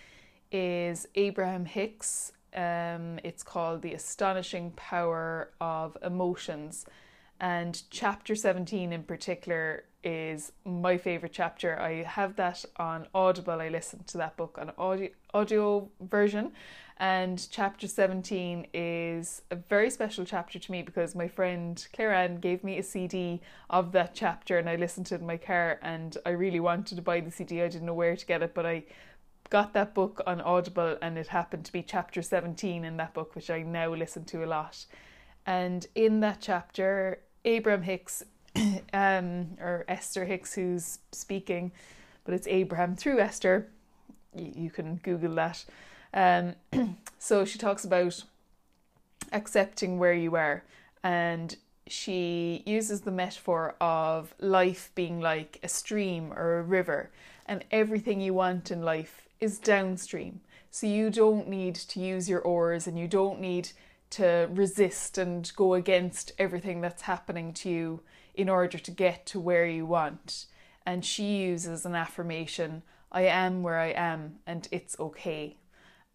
is 0.52 1.08
Abraham 1.16 1.66
Hicks. 1.66 2.32
Um, 2.56 3.20
it's 3.24 3.44
called 3.44 3.82
The 3.82 3.94
Astonishing 3.94 4.72
Power 4.72 5.52
of 5.62 5.98
Emotions. 6.04 6.86
And 7.40 7.82
chapter 7.90 8.36
17 8.36 8.92
in 8.92 9.04
particular 9.04 9.84
is 10.04 10.52
my 10.66 10.98
favorite 10.98 11.34
chapter. 11.34 11.80
I 11.80 12.04
have 12.04 12.36
that 12.38 12.66
on 12.78 13.08
Audible. 13.14 13.62
I 13.62 13.70
listened 13.70 14.08
to 14.08 14.18
that 14.18 14.38
book 14.38 14.58
on 14.60 14.72
audio 14.78 15.10
audio 15.34 15.90
version. 16.02 16.52
And 16.98 17.48
chapter 17.50 17.88
17 17.88 18.68
is 18.74 19.42
a 19.52 19.56
very 19.56 19.90
special 19.90 20.26
chapter 20.26 20.60
to 20.60 20.72
me 20.72 20.82
because 20.82 21.16
my 21.16 21.30
friend 21.30 21.88
Claire 21.94 22.14
Ann 22.14 22.40
gave 22.40 22.62
me 22.62 22.78
a 22.78 22.84
CD 22.84 23.40
of 23.70 23.94
that 23.94 24.14
chapter 24.14 24.58
and 24.58 24.70
I 24.70 24.76
listened 24.76 25.06
to 25.08 25.16
it 25.16 25.22
in 25.22 25.28
my 25.28 25.38
car 25.38 25.80
and 25.82 26.18
I 26.26 26.32
really 26.32 26.60
wanted 26.60 26.96
to 26.96 27.02
buy 27.02 27.22
the 27.22 27.32
CD. 27.32 27.62
I 27.62 27.70
didn't 27.70 27.86
know 27.86 27.94
where 27.94 28.18
to 28.18 28.26
get 28.26 28.44
it, 28.44 28.54
but 28.54 28.66
I 28.66 28.84
got 29.50 29.74
that 29.74 29.94
book 29.94 30.22
on 30.28 30.42
Audible 30.42 30.98
and 31.02 31.18
it 31.18 31.28
happened 31.28 31.66
to 31.66 31.72
be 31.72 31.82
chapter 31.82 32.22
17 32.22 32.86
in 32.86 32.98
that 32.98 33.14
book, 33.14 33.36
which 33.36 33.50
I 33.50 33.64
now 33.64 33.94
listen 33.94 34.26
to 34.26 34.44
a 34.44 34.48
lot. 34.48 34.86
And 35.46 35.88
in 35.96 36.20
that 36.20 36.40
chapter, 36.42 37.20
Abraham 37.46 37.82
Hicks 37.82 38.24
um, 38.94 39.58
or 39.60 39.86
Esther 39.88 40.26
Hicks 40.26 40.54
who's 40.54 41.00
speaking, 41.12 41.72
but 42.24 42.34
it's 42.34 42.48
Abraham 42.48 42.96
through 42.96 43.20
Esther. 43.20 43.68
You, 44.36 44.52
you 44.56 44.70
can 44.70 44.98
Google 44.98 45.34
that. 45.36 45.66
Um, 46.14 46.56
so 47.20 47.46
she 47.46 47.58
talks 47.58 47.84
about 47.86 48.24
accepting 49.32 49.98
where 49.98 50.14
you 50.14 50.36
are, 50.36 50.64
and 51.04 51.56
she 51.88 52.62
uses 52.66 53.02
the 53.02 53.12
metaphor 53.12 53.76
of 53.82 54.36
life 54.40 54.92
being 54.94 55.20
like 55.20 55.60
a 55.64 55.68
stream 55.68 56.32
or 56.34 56.60
a 56.60 56.64
river, 56.64 57.10
and 57.46 57.64
everything 57.72 58.22
you 58.22 58.34
want 58.34 58.70
in 58.70 58.84
life 58.84 59.29
is 59.40 59.60
downstream. 59.60 60.42
So 60.72 60.88
you 60.88 61.10
don't 61.10 61.48
need 61.48 61.76
to 61.76 62.00
use 62.00 62.30
your 62.30 62.42
oars 62.42 62.88
and 62.88 62.98
you 62.98 63.08
don't 63.08 63.40
need 63.40 63.70
to 64.12 64.48
resist 64.52 65.18
and 65.18 65.52
go 65.56 65.74
against 65.74 66.32
everything 66.38 66.82
that's 66.82 67.04
happening 67.04 67.54
to 67.54 67.70
you 67.70 68.02
in 68.34 68.50
order 68.50 68.78
to 68.78 68.92
get 68.92 69.26
to 69.28 69.40
where 69.40 69.66
you 69.66 69.86
want. 69.86 70.46
And 70.86 71.06
she 71.06 71.38
uses 71.38 71.86
an 71.86 71.96
affirmation 71.96 72.84
I 73.12 73.24
am 73.24 73.64
where 73.64 73.80
I 73.80 73.88
am 73.88 74.40
and 74.46 74.68
it's 74.72 75.00
okay. 75.00 75.58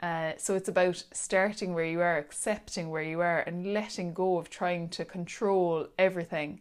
Uh, 0.00 0.32
so 0.36 0.54
it's 0.54 0.68
about 0.68 1.02
starting 1.12 1.74
where 1.74 1.84
you 1.84 2.00
are, 2.00 2.18
accepting 2.18 2.90
where 2.90 3.02
you 3.02 3.20
are, 3.20 3.40
and 3.40 3.72
letting 3.72 4.12
go 4.12 4.38
of 4.38 4.50
trying 4.50 4.88
to 4.90 5.04
control 5.04 5.88
everything. 5.98 6.60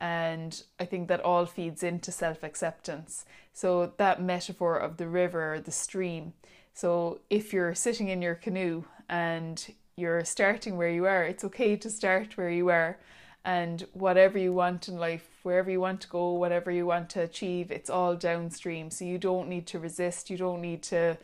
And 0.00 0.62
I 0.78 0.84
think 0.84 1.08
that 1.08 1.20
all 1.20 1.44
feeds 1.44 1.82
into 1.82 2.12
self 2.12 2.42
acceptance. 2.42 3.24
So, 3.58 3.92
that 3.96 4.22
metaphor 4.22 4.76
of 4.76 4.98
the 4.98 5.08
river 5.08 5.60
the 5.60 5.72
stream. 5.72 6.32
So, 6.74 7.22
if 7.28 7.52
you're 7.52 7.74
sitting 7.74 8.06
in 8.06 8.22
your 8.22 8.36
canoe 8.36 8.84
and 9.08 9.74
you're 9.96 10.24
starting 10.24 10.76
where 10.76 10.92
you 10.92 11.06
are, 11.06 11.24
it's 11.24 11.42
okay 11.42 11.74
to 11.74 11.90
start 11.90 12.36
where 12.36 12.50
you 12.50 12.68
are. 12.68 12.98
And 13.44 13.84
whatever 13.94 14.38
you 14.38 14.52
want 14.52 14.86
in 14.86 14.96
life, 14.96 15.40
wherever 15.42 15.72
you 15.72 15.80
want 15.80 16.02
to 16.02 16.08
go, 16.08 16.34
whatever 16.34 16.70
you 16.70 16.86
want 16.86 17.10
to 17.10 17.22
achieve, 17.22 17.72
it's 17.72 17.90
all 17.90 18.14
downstream. 18.14 18.92
So, 18.92 19.04
you 19.04 19.18
don't 19.18 19.48
need 19.48 19.66
to 19.66 19.80
resist, 19.80 20.30
you 20.30 20.36
don't 20.36 20.62
need 20.62 20.84
to 20.94 21.18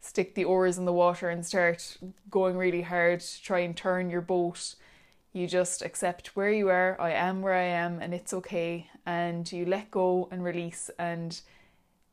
stick 0.00 0.34
the 0.34 0.44
oars 0.44 0.78
in 0.78 0.86
the 0.86 0.92
water 0.92 1.28
and 1.28 1.46
start 1.46 1.98
going 2.28 2.56
really 2.56 2.82
hard 2.82 3.20
to 3.20 3.42
try 3.44 3.60
and 3.60 3.76
turn 3.76 4.10
your 4.10 4.22
boat 4.22 4.74
you 5.32 5.46
just 5.46 5.82
accept 5.82 6.34
where 6.34 6.50
you 6.50 6.70
are, 6.70 6.98
I 6.98 7.10
am 7.10 7.42
where 7.42 7.52
I 7.52 7.64
am, 7.84 8.00
and 8.00 8.14
it's 8.14 8.32
okay. 8.32 8.88
And 9.04 9.52
you 9.52 9.66
let 9.66 9.90
go 9.90 10.28
and 10.30 10.42
release. 10.42 10.90
And 10.98 11.38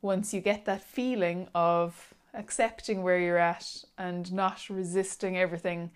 once 0.03 0.33
you 0.33 0.41
get 0.41 0.65
that 0.65 0.83
feeling 0.83 1.47
of 1.55 2.13
accepting 2.33 3.01
where 3.01 3.19
you're 3.19 3.37
at 3.37 3.83
and 3.97 4.31
not 4.33 4.69
resisting 4.69 5.37
everything 5.37 5.89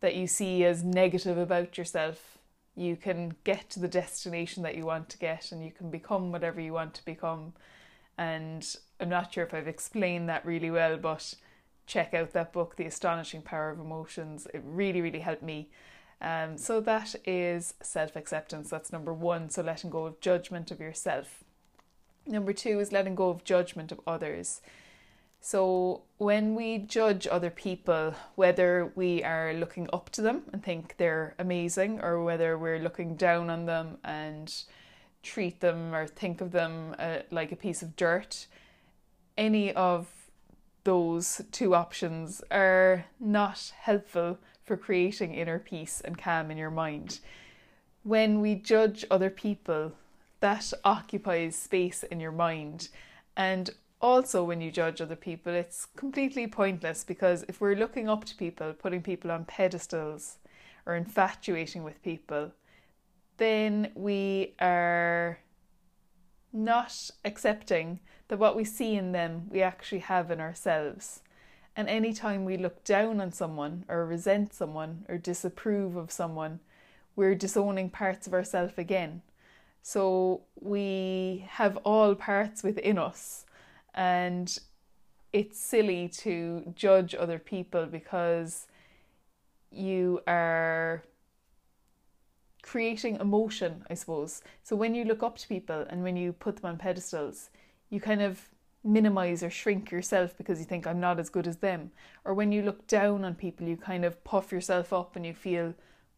that 0.00 0.14
you 0.14 0.26
see 0.26 0.64
as 0.64 0.82
negative 0.82 1.36
about 1.36 1.76
yourself, 1.76 2.38
you 2.74 2.96
can 2.96 3.34
get 3.44 3.68
to 3.68 3.80
the 3.80 3.88
destination 3.88 4.62
that 4.62 4.76
you 4.76 4.86
want 4.86 5.08
to 5.10 5.18
get 5.18 5.52
and 5.52 5.62
you 5.62 5.70
can 5.70 5.90
become 5.90 6.32
whatever 6.32 6.60
you 6.60 6.72
want 6.72 6.94
to 6.94 7.04
become. 7.04 7.52
And 8.16 8.66
I'm 8.98 9.10
not 9.10 9.32
sure 9.32 9.44
if 9.44 9.52
I've 9.52 9.68
explained 9.68 10.28
that 10.28 10.46
really 10.46 10.70
well, 10.70 10.96
but 10.96 11.34
check 11.86 12.14
out 12.14 12.32
that 12.32 12.52
book, 12.52 12.76
The 12.76 12.86
Astonishing 12.86 13.42
Power 13.42 13.70
of 13.70 13.78
Emotions. 13.78 14.46
It 14.54 14.62
really, 14.64 15.02
really 15.02 15.20
helped 15.20 15.42
me. 15.42 15.68
Um, 16.20 16.56
so 16.56 16.80
that 16.80 17.14
is 17.26 17.74
self 17.82 18.16
acceptance. 18.16 18.70
That's 18.70 18.92
number 18.92 19.12
one. 19.12 19.50
So 19.50 19.62
letting 19.62 19.90
go 19.90 20.06
of 20.06 20.20
judgment 20.20 20.70
of 20.70 20.80
yourself. 20.80 21.44
Number 22.28 22.52
two 22.52 22.78
is 22.78 22.92
letting 22.92 23.14
go 23.14 23.30
of 23.30 23.42
judgment 23.42 23.90
of 23.90 24.00
others. 24.06 24.60
So 25.40 26.02
when 26.18 26.54
we 26.54 26.78
judge 26.78 27.26
other 27.26 27.48
people, 27.48 28.14
whether 28.34 28.92
we 28.94 29.24
are 29.24 29.54
looking 29.54 29.88
up 29.92 30.10
to 30.10 30.20
them 30.22 30.42
and 30.52 30.62
think 30.62 30.96
they're 30.98 31.34
amazing, 31.38 32.00
or 32.00 32.22
whether 32.22 32.58
we're 32.58 32.80
looking 32.80 33.16
down 33.16 33.48
on 33.48 33.64
them 33.64 33.96
and 34.04 34.52
treat 35.22 35.60
them 35.60 35.94
or 35.94 36.06
think 36.06 36.40
of 36.42 36.52
them 36.52 36.94
uh, 36.98 37.20
like 37.30 37.50
a 37.50 37.56
piece 37.56 37.80
of 37.82 37.96
dirt, 37.96 38.46
any 39.38 39.72
of 39.72 40.08
those 40.84 41.40
two 41.50 41.74
options 41.74 42.42
are 42.50 43.06
not 43.18 43.72
helpful 43.80 44.38
for 44.64 44.76
creating 44.76 45.32
inner 45.34 45.58
peace 45.58 46.02
and 46.04 46.18
calm 46.18 46.50
in 46.50 46.58
your 46.58 46.70
mind. 46.70 47.20
When 48.02 48.40
we 48.40 48.54
judge 48.54 49.04
other 49.10 49.30
people, 49.30 49.92
that 50.40 50.72
occupies 50.84 51.56
space 51.56 52.02
in 52.02 52.20
your 52.20 52.32
mind. 52.32 52.88
And 53.36 53.70
also, 54.00 54.44
when 54.44 54.60
you 54.60 54.70
judge 54.70 55.00
other 55.00 55.16
people, 55.16 55.52
it's 55.52 55.86
completely 55.96 56.46
pointless 56.46 57.04
because 57.04 57.44
if 57.48 57.60
we're 57.60 57.74
looking 57.74 58.08
up 58.08 58.24
to 58.26 58.36
people, 58.36 58.72
putting 58.72 59.02
people 59.02 59.30
on 59.30 59.44
pedestals, 59.44 60.38
or 60.88 60.96
infatuating 60.96 61.84
with 61.84 62.02
people, 62.02 62.50
then 63.36 63.92
we 63.94 64.54
are 64.58 65.38
not 66.52 67.10
accepting 67.24 68.00
that 68.28 68.38
what 68.38 68.56
we 68.56 68.64
see 68.64 68.96
in 68.96 69.12
them 69.12 69.46
we 69.50 69.62
actually 69.62 70.00
have 70.00 70.30
in 70.30 70.40
ourselves. 70.40 71.20
And 71.76 71.88
anytime 71.88 72.44
we 72.44 72.56
look 72.56 72.82
down 72.84 73.20
on 73.20 73.30
someone 73.32 73.84
or 73.86 74.04
resent 74.06 74.54
someone 74.54 75.04
or 75.08 75.18
disapprove 75.18 75.94
of 75.94 76.10
someone, 76.10 76.60
we're 77.14 77.34
disowning 77.34 77.90
parts 77.90 78.26
of 78.26 78.34
ourselves 78.34 78.72
again. 78.78 79.22
So 79.82 80.42
we 80.60 81.46
have 81.48 81.76
all 81.78 82.14
parts 82.14 82.62
within 82.62 82.98
us, 82.98 83.46
and 83.94 84.58
it's 85.32 85.58
silly 85.58 86.08
to 86.08 86.72
judge 86.74 87.14
other 87.14 87.38
people 87.38 87.86
because 87.86 88.66
you 89.70 90.20
are 90.26 91.02
creating 92.62 93.16
emotion, 93.16 93.84
I 93.88 93.94
suppose. 93.94 94.42
So 94.62 94.76
when 94.76 94.94
you 94.94 95.04
look 95.04 95.22
up 95.22 95.38
to 95.38 95.48
people 95.48 95.86
and 95.88 96.02
when 96.02 96.16
you 96.16 96.32
put 96.32 96.56
them 96.56 96.66
on 96.66 96.76
pedestals, 96.76 97.50
you 97.90 98.00
kind 98.00 98.20
of 98.20 98.48
minimize 98.84 99.42
or 99.42 99.50
shrink 99.50 99.90
yourself 99.90 100.36
because 100.36 100.58
you 100.58 100.64
think 100.64 100.86
I'm 100.86 101.00
not 101.00 101.18
as 101.18 101.30
good 101.30 101.46
as 101.46 101.58
them. 101.58 101.90
Or 102.24 102.34
when 102.34 102.52
you 102.52 102.62
look 102.62 102.86
down 102.86 103.24
on 103.24 103.34
people, 103.34 103.66
you 103.66 103.76
kind 103.76 104.04
of 104.04 104.22
puff 104.24 104.52
yourself 104.52 104.92
up 104.92 105.16
and 105.16 105.24
you 105.26 105.34
feel 105.34 105.74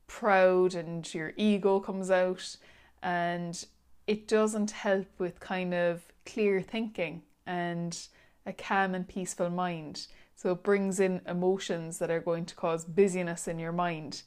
proud 0.07 0.75
and 0.75 1.13
your 1.15 1.33
ego 1.37 1.81
comes 1.81 2.11
out. 2.11 2.57
And 3.03 3.65
it 4.07 4.29
doesn't 4.29 4.73
help 4.73 5.07
with 5.19 5.41
kind 5.41 5.75
of 5.75 6.03
clear 6.27 6.61
thinking 6.61 7.23
and 7.47 7.99
a 8.47 8.53
calm 8.53 8.95
and 8.95 9.09
peaceful 9.09 9.51
mind. 9.51 10.07
So 10.37 10.53
it 10.53 10.63
brings 10.63 11.01
in 11.01 11.21
emotions 11.27 11.99
that 11.99 12.11
are 12.11 12.21
going 12.21 12.47
to 12.47 12.55
cause 12.55 12.85
busyness 12.85 13.47
in 13.47 13.59
your 13.59 13.73
mind. 13.73 14.23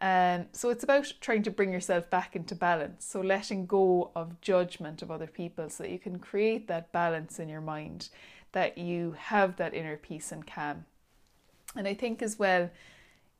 Um, 0.00 0.46
so 0.52 0.68
it's 0.70 0.84
about 0.84 1.10
trying 1.20 1.42
to 1.44 1.50
bring 1.50 1.72
yourself 1.72 2.10
back 2.10 2.36
into 2.36 2.54
balance. 2.54 3.06
So 3.06 3.20
letting 3.20 3.66
go 3.66 4.10
of 4.14 4.40
judgment 4.40 5.02
of 5.02 5.10
other 5.10 5.26
people 5.26 5.70
so 5.70 5.84
that 5.84 5.92
you 5.92 5.98
can 5.98 6.18
create 6.18 6.68
that 6.68 6.92
balance 6.92 7.38
in 7.38 7.48
your 7.48 7.60
mind, 7.60 8.10
that 8.52 8.76
you 8.76 9.12
have 9.18 9.56
that 9.56 9.72
inner 9.72 9.96
peace 9.96 10.32
and 10.32 10.46
calm. 10.46 10.84
And 11.74 11.86
I 11.88 11.94
think 11.94 12.22
as 12.22 12.38
well, 12.38 12.70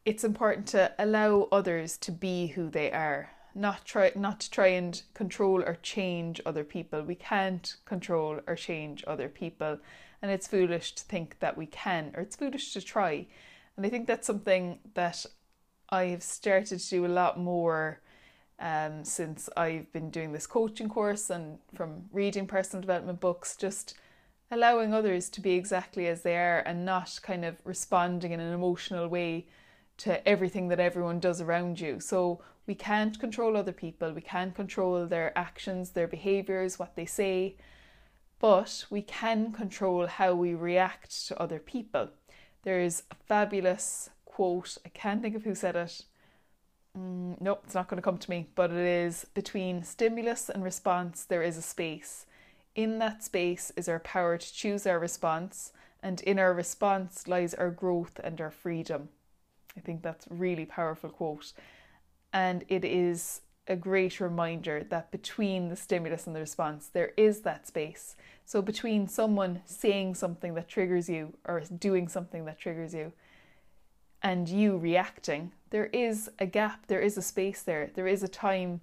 it's 0.04 0.24
important 0.24 0.66
to 0.68 0.92
allow 0.98 1.48
others 1.50 1.96
to 1.98 2.12
be 2.12 2.48
who 2.48 2.70
they 2.70 2.92
are, 2.92 3.30
not 3.56 3.84
try 3.84 4.12
not 4.14 4.40
to 4.40 4.50
try 4.50 4.68
and 4.68 5.02
control 5.14 5.62
or 5.62 5.78
change 5.82 6.40
other 6.44 6.64
people. 6.64 7.02
We 7.02 7.14
can't 7.14 7.76
control 7.84 8.40
or 8.46 8.54
change 8.54 9.02
other 9.06 9.28
people, 9.28 9.78
and 10.20 10.30
it's 10.30 10.46
foolish 10.46 10.94
to 10.96 11.04
think 11.04 11.38
that 11.40 11.56
we 11.56 11.66
can, 11.66 12.12
or 12.14 12.22
it's 12.22 12.36
foolish 12.36 12.72
to 12.74 12.82
try. 12.82 13.26
And 13.76 13.84
I 13.84 13.88
think 13.88 14.06
that's 14.06 14.26
something 14.26 14.78
that 14.94 15.24
I've 15.90 16.22
started 16.22 16.78
to 16.78 16.90
do 16.90 17.06
a 17.06 17.08
lot 17.08 17.38
more 17.38 18.00
um, 18.58 19.04
since 19.04 19.48
I've 19.56 19.92
been 19.92 20.10
doing 20.10 20.32
this 20.32 20.46
coaching 20.46 20.88
course 20.88 21.30
and 21.30 21.58
from 21.74 22.04
reading 22.12 22.46
personal 22.46 22.80
development 22.80 23.20
books, 23.20 23.56
just 23.56 23.94
allowing 24.50 24.94
others 24.94 25.28
to 25.30 25.40
be 25.40 25.52
exactly 25.52 26.06
as 26.06 26.22
they 26.22 26.36
are 26.36 26.60
and 26.60 26.84
not 26.84 27.18
kind 27.22 27.44
of 27.44 27.56
responding 27.64 28.32
in 28.32 28.40
an 28.40 28.52
emotional 28.52 29.08
way 29.08 29.46
to 29.98 30.26
everything 30.28 30.68
that 30.68 30.80
everyone 30.80 31.20
does 31.20 31.40
around 31.40 31.80
you. 31.80 32.00
So 32.00 32.42
we 32.66 32.74
can't 32.74 33.18
control 33.18 33.56
other 33.56 33.72
people, 33.72 34.12
we 34.12 34.20
can't 34.20 34.54
control 34.54 35.06
their 35.06 35.36
actions, 35.36 35.90
their 35.90 36.08
behaviors, 36.08 36.78
what 36.78 36.96
they 36.96 37.06
say, 37.06 37.56
but 38.38 38.84
we 38.90 39.02
can 39.02 39.52
control 39.52 40.06
how 40.06 40.34
we 40.34 40.54
react 40.54 41.26
to 41.28 41.40
other 41.40 41.58
people. 41.58 42.10
There's 42.62 43.04
a 43.10 43.14
fabulous 43.14 44.10
quote. 44.24 44.76
I 44.84 44.90
can't 44.90 45.22
think 45.22 45.34
of 45.36 45.44
who 45.44 45.54
said 45.54 45.76
it. 45.76 46.02
Mm, 46.98 47.40
nope, 47.40 47.62
it's 47.64 47.74
not 47.74 47.88
going 47.88 47.98
to 47.98 48.02
come 48.02 48.18
to 48.18 48.30
me, 48.30 48.48
but 48.54 48.70
it 48.70 48.76
is 48.76 49.26
between 49.34 49.82
stimulus 49.82 50.48
and 50.48 50.64
response, 50.64 51.24
there 51.24 51.42
is 51.42 51.56
a 51.56 51.62
space. 51.62 52.26
In 52.74 52.98
that 52.98 53.22
space 53.22 53.72
is 53.76 53.88
our 53.88 54.00
power 54.00 54.36
to 54.36 54.54
choose 54.54 54.86
our 54.86 54.98
response, 54.98 55.72
and 56.02 56.20
in 56.22 56.38
our 56.38 56.52
response 56.52 57.26
lies 57.26 57.54
our 57.54 57.70
growth 57.70 58.20
and 58.22 58.40
our 58.40 58.50
freedom. 58.50 59.08
I 59.76 59.80
think 59.80 60.02
that's 60.02 60.26
really 60.30 60.64
powerful 60.64 61.10
quote. 61.10 61.52
And 62.36 62.66
it 62.68 62.84
is 62.84 63.40
a 63.66 63.76
great 63.76 64.20
reminder 64.20 64.84
that 64.90 65.10
between 65.10 65.70
the 65.70 65.74
stimulus 65.74 66.26
and 66.26 66.36
the 66.36 66.40
response, 66.40 66.86
there 66.86 67.14
is 67.16 67.40
that 67.40 67.66
space. 67.66 68.14
So, 68.44 68.60
between 68.60 69.08
someone 69.08 69.62
saying 69.64 70.16
something 70.16 70.52
that 70.52 70.68
triggers 70.68 71.08
you 71.08 71.32
or 71.46 71.62
doing 71.78 72.08
something 72.08 72.44
that 72.44 72.58
triggers 72.58 72.92
you, 72.92 73.14
and 74.22 74.50
you 74.50 74.76
reacting, 74.76 75.52
there 75.70 75.86
is 75.86 76.28
a 76.38 76.44
gap, 76.44 76.88
there 76.88 77.00
is 77.00 77.16
a 77.16 77.22
space 77.22 77.62
there, 77.62 77.90
there 77.94 78.06
is 78.06 78.22
a 78.22 78.28
time 78.28 78.82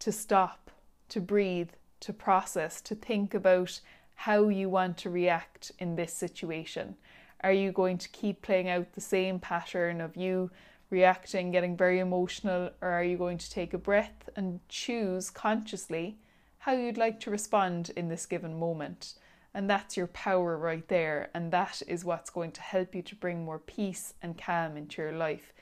to 0.00 0.12
stop, 0.12 0.70
to 1.08 1.18
breathe, 1.18 1.70
to 2.00 2.12
process, 2.12 2.82
to 2.82 2.94
think 2.94 3.32
about 3.32 3.80
how 4.16 4.48
you 4.48 4.68
want 4.68 4.98
to 4.98 5.08
react 5.08 5.72
in 5.78 5.96
this 5.96 6.12
situation. 6.12 6.96
Are 7.40 7.52
you 7.52 7.72
going 7.72 7.96
to 7.96 8.08
keep 8.10 8.42
playing 8.42 8.68
out 8.68 8.92
the 8.92 9.00
same 9.00 9.38
pattern 9.38 10.02
of 10.02 10.14
you 10.14 10.50
reacting, 10.92 11.50
getting 11.50 11.76
very 11.76 11.98
emotional, 11.98 12.70
or 12.80 12.88
are 12.88 13.02
you 13.02 13.16
going 13.16 13.38
to 13.38 13.50
take 13.50 13.74
a 13.74 13.78
breath 13.78 14.28
and 14.36 14.60
choose 14.68 15.30
consciously 15.30 16.18
how 16.58 16.72
you'd 16.72 16.98
like 16.98 17.18
to 17.20 17.30
respond 17.30 17.90
in 17.96 18.08
this 18.08 18.26
given 18.26 18.56
moment? 18.56 19.14
And 19.54 19.68
that's 19.68 19.96
your 19.96 20.06
power 20.06 20.56
right 20.56 20.86
there. 20.88 21.30
And 21.34 21.50
that 21.50 21.82
is 21.88 22.04
what's 22.04 22.30
going 22.30 22.52
to 22.52 22.60
help 22.60 22.94
you 22.94 23.02
to 23.02 23.16
bring 23.16 23.44
more 23.44 23.58
peace 23.58 24.14
and 24.22 24.38
calm 24.38 24.76
into 24.76 25.02
your 25.02 25.12
life. 25.12 25.52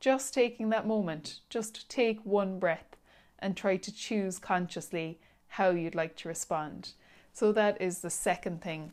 Just 0.00 0.34
taking 0.34 0.70
that 0.70 0.86
moment, 0.86 1.40
just 1.50 1.88
take 1.88 2.24
one 2.24 2.58
breath 2.58 2.96
and 3.38 3.56
try 3.56 3.76
to 3.76 3.94
choose 3.94 4.38
consciously 4.38 5.20
how 5.48 5.70
you'd 5.70 5.94
like 5.94 6.16
to 6.16 6.28
respond. 6.28 6.92
So, 7.32 7.52
that 7.52 7.80
is 7.80 8.00
the 8.00 8.10
second 8.10 8.62
thing 8.62 8.92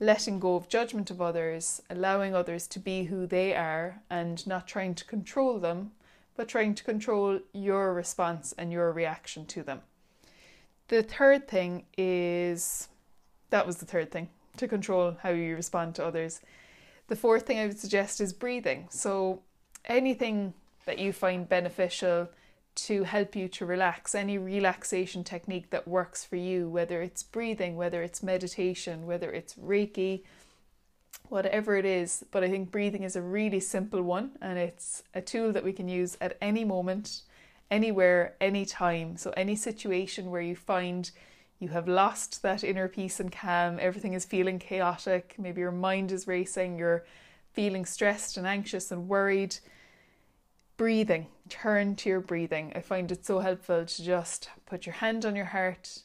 letting 0.00 0.40
go 0.40 0.56
of 0.56 0.68
judgment 0.68 1.10
of 1.10 1.20
others, 1.20 1.82
allowing 1.90 2.34
others 2.34 2.66
to 2.66 2.78
be 2.78 3.04
who 3.04 3.26
they 3.26 3.54
are, 3.54 4.00
and 4.08 4.46
not 4.46 4.66
trying 4.66 4.94
to 4.94 5.04
control 5.04 5.58
them, 5.58 5.92
but 6.34 6.48
trying 6.48 6.74
to 6.74 6.82
control 6.82 7.38
your 7.52 7.92
response 7.92 8.54
and 8.56 8.72
your 8.72 8.90
reaction 8.90 9.44
to 9.44 9.62
them. 9.62 9.82
The 10.88 11.02
third 11.02 11.46
thing 11.46 11.84
is 11.98 12.88
that 13.50 13.66
was 13.66 13.76
the 13.76 13.86
third 13.86 14.10
thing 14.10 14.30
to 14.56 14.66
control 14.66 15.16
how 15.22 15.30
you 15.30 15.54
respond 15.54 15.94
to 15.96 16.04
others. 16.04 16.40
The 17.08 17.16
fourth 17.16 17.46
thing 17.46 17.58
I 17.58 17.66
would 17.66 17.78
suggest 17.78 18.20
is 18.20 18.32
breathing. 18.32 18.88
So, 18.90 19.42
anything 19.84 20.54
that 20.86 20.98
you 20.98 21.12
find 21.12 21.48
beneficial 21.48 22.28
to 22.86 23.04
help 23.04 23.36
you 23.36 23.48
to 23.48 23.66
relax, 23.66 24.14
any 24.14 24.38
relaxation 24.38 25.24
technique 25.24 25.70
that 25.70 25.86
works 25.86 26.24
for 26.24 26.36
you, 26.36 26.68
whether 26.68 27.02
it's 27.02 27.22
breathing, 27.22 27.76
whether 27.76 28.02
it's 28.02 28.22
meditation, 28.22 29.06
whether 29.06 29.30
it's 29.32 29.54
Reiki, 29.54 30.22
whatever 31.28 31.76
it 31.76 31.84
is. 31.84 32.24
But 32.30 32.44
I 32.44 32.50
think 32.50 32.70
breathing 32.70 33.02
is 33.02 33.16
a 33.16 33.22
really 33.22 33.60
simple 33.60 34.02
one 34.02 34.32
and 34.40 34.58
it's 34.58 35.02
a 35.14 35.20
tool 35.20 35.52
that 35.52 35.64
we 35.64 35.72
can 35.72 35.88
use 35.88 36.16
at 36.20 36.36
any 36.40 36.64
moment, 36.64 37.22
anywhere, 37.70 38.34
anytime. 38.40 39.16
So, 39.16 39.30
any 39.36 39.56
situation 39.56 40.30
where 40.30 40.42
you 40.42 40.56
find 40.56 41.10
you 41.58 41.68
have 41.68 41.86
lost 41.86 42.40
that 42.42 42.64
inner 42.64 42.88
peace 42.88 43.20
and 43.20 43.30
calm, 43.30 43.78
everything 43.80 44.14
is 44.14 44.24
feeling 44.24 44.58
chaotic, 44.58 45.34
maybe 45.38 45.60
your 45.60 45.70
mind 45.70 46.10
is 46.10 46.26
racing, 46.26 46.78
you're 46.78 47.04
feeling 47.52 47.84
stressed 47.84 48.38
and 48.38 48.46
anxious 48.46 48.90
and 48.90 49.08
worried 49.08 49.56
breathing, 50.80 51.26
turn 51.50 51.94
to 51.94 52.08
your 52.08 52.20
breathing. 52.20 52.72
I 52.74 52.80
find 52.80 53.12
it 53.12 53.26
so 53.26 53.40
helpful 53.40 53.84
to 53.84 54.02
just 54.02 54.48
put 54.64 54.86
your 54.86 54.94
hand 54.94 55.26
on 55.26 55.36
your 55.36 55.44
heart 55.44 56.04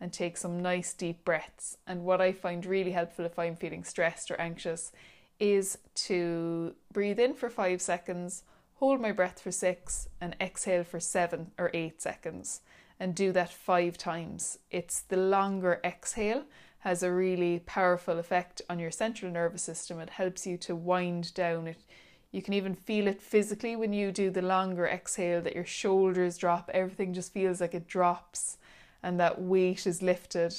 and 0.00 0.12
take 0.12 0.36
some 0.36 0.62
nice 0.62 0.94
deep 0.94 1.24
breaths. 1.24 1.76
And 1.88 2.04
what 2.04 2.20
I 2.20 2.30
find 2.30 2.64
really 2.64 2.92
helpful 2.92 3.24
if 3.24 3.36
I'm 3.36 3.56
feeling 3.56 3.82
stressed 3.82 4.30
or 4.30 4.40
anxious 4.40 4.92
is 5.40 5.76
to 6.06 6.76
breathe 6.92 7.18
in 7.18 7.34
for 7.34 7.50
five 7.50 7.82
seconds, 7.82 8.44
hold 8.74 9.00
my 9.00 9.10
breath 9.10 9.40
for 9.40 9.50
six, 9.50 10.08
and 10.20 10.36
exhale 10.40 10.84
for 10.84 11.00
seven 11.00 11.50
or 11.58 11.72
eight 11.74 12.00
seconds. 12.00 12.60
And 13.00 13.16
do 13.16 13.32
that 13.32 13.52
five 13.52 13.98
times. 13.98 14.56
It's 14.70 15.00
the 15.00 15.16
longer 15.16 15.80
exhale 15.82 16.44
has 16.78 17.02
a 17.02 17.12
really 17.12 17.58
powerful 17.66 18.20
effect 18.20 18.62
on 18.70 18.78
your 18.78 18.92
central 18.92 19.32
nervous 19.32 19.64
system. 19.64 19.98
It 19.98 20.10
helps 20.10 20.46
you 20.46 20.56
to 20.58 20.76
wind 20.76 21.34
down. 21.34 21.66
It 21.66 21.82
you 22.32 22.40
can 22.40 22.54
even 22.54 22.74
feel 22.74 23.06
it 23.06 23.20
physically 23.20 23.76
when 23.76 23.92
you 23.92 24.10
do 24.10 24.30
the 24.30 24.42
longer 24.42 24.86
exhale 24.86 25.42
that 25.42 25.54
your 25.54 25.66
shoulders 25.66 26.38
drop, 26.38 26.70
everything 26.72 27.12
just 27.12 27.32
feels 27.32 27.60
like 27.60 27.74
it 27.74 27.86
drops 27.86 28.56
and 29.02 29.20
that 29.20 29.40
weight 29.40 29.86
is 29.86 30.02
lifted. 30.02 30.54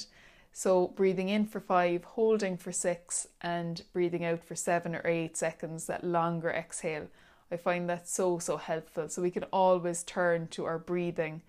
So, 0.52 0.88
breathing 0.88 1.28
in 1.28 1.46
for 1.46 1.58
five, 1.58 2.04
holding 2.04 2.56
for 2.56 2.70
six, 2.70 3.26
and 3.40 3.82
breathing 3.92 4.24
out 4.24 4.44
for 4.44 4.54
seven 4.54 4.94
or 4.94 5.04
eight 5.04 5.36
seconds, 5.36 5.86
that 5.86 6.04
longer 6.04 6.50
exhale. 6.50 7.08
I 7.50 7.56
find 7.56 7.88
that 7.90 8.08
so, 8.08 8.38
so 8.38 8.56
helpful. 8.56 9.08
So, 9.08 9.20
we 9.20 9.32
can 9.32 9.44
always 9.44 10.04
turn 10.04 10.46
to 10.48 10.64
our 10.64 10.78
breathing. 10.78 11.42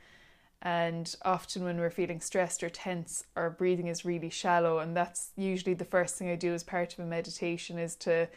And 0.59 1.15
often, 1.23 1.63
when 1.63 1.77
we're 1.77 1.91
feeling 1.91 2.19
stressed 2.19 2.63
or 2.63 2.69
tense, 2.69 3.25
our 3.35 3.51
breathing 3.51 3.87
is 3.87 4.05
really 4.05 4.31
shallow. 4.31 4.79
And 4.79 4.97
that's 4.97 5.29
usually 5.37 5.75
the 5.75 5.85
first 5.85 6.15
thing 6.15 6.31
I 6.31 6.35
do 6.35 6.55
as 6.55 6.63
part 6.63 6.93
of 6.93 6.99
a 6.99 7.05
meditation 7.05 7.77
is 7.77 7.95
to 7.97 8.27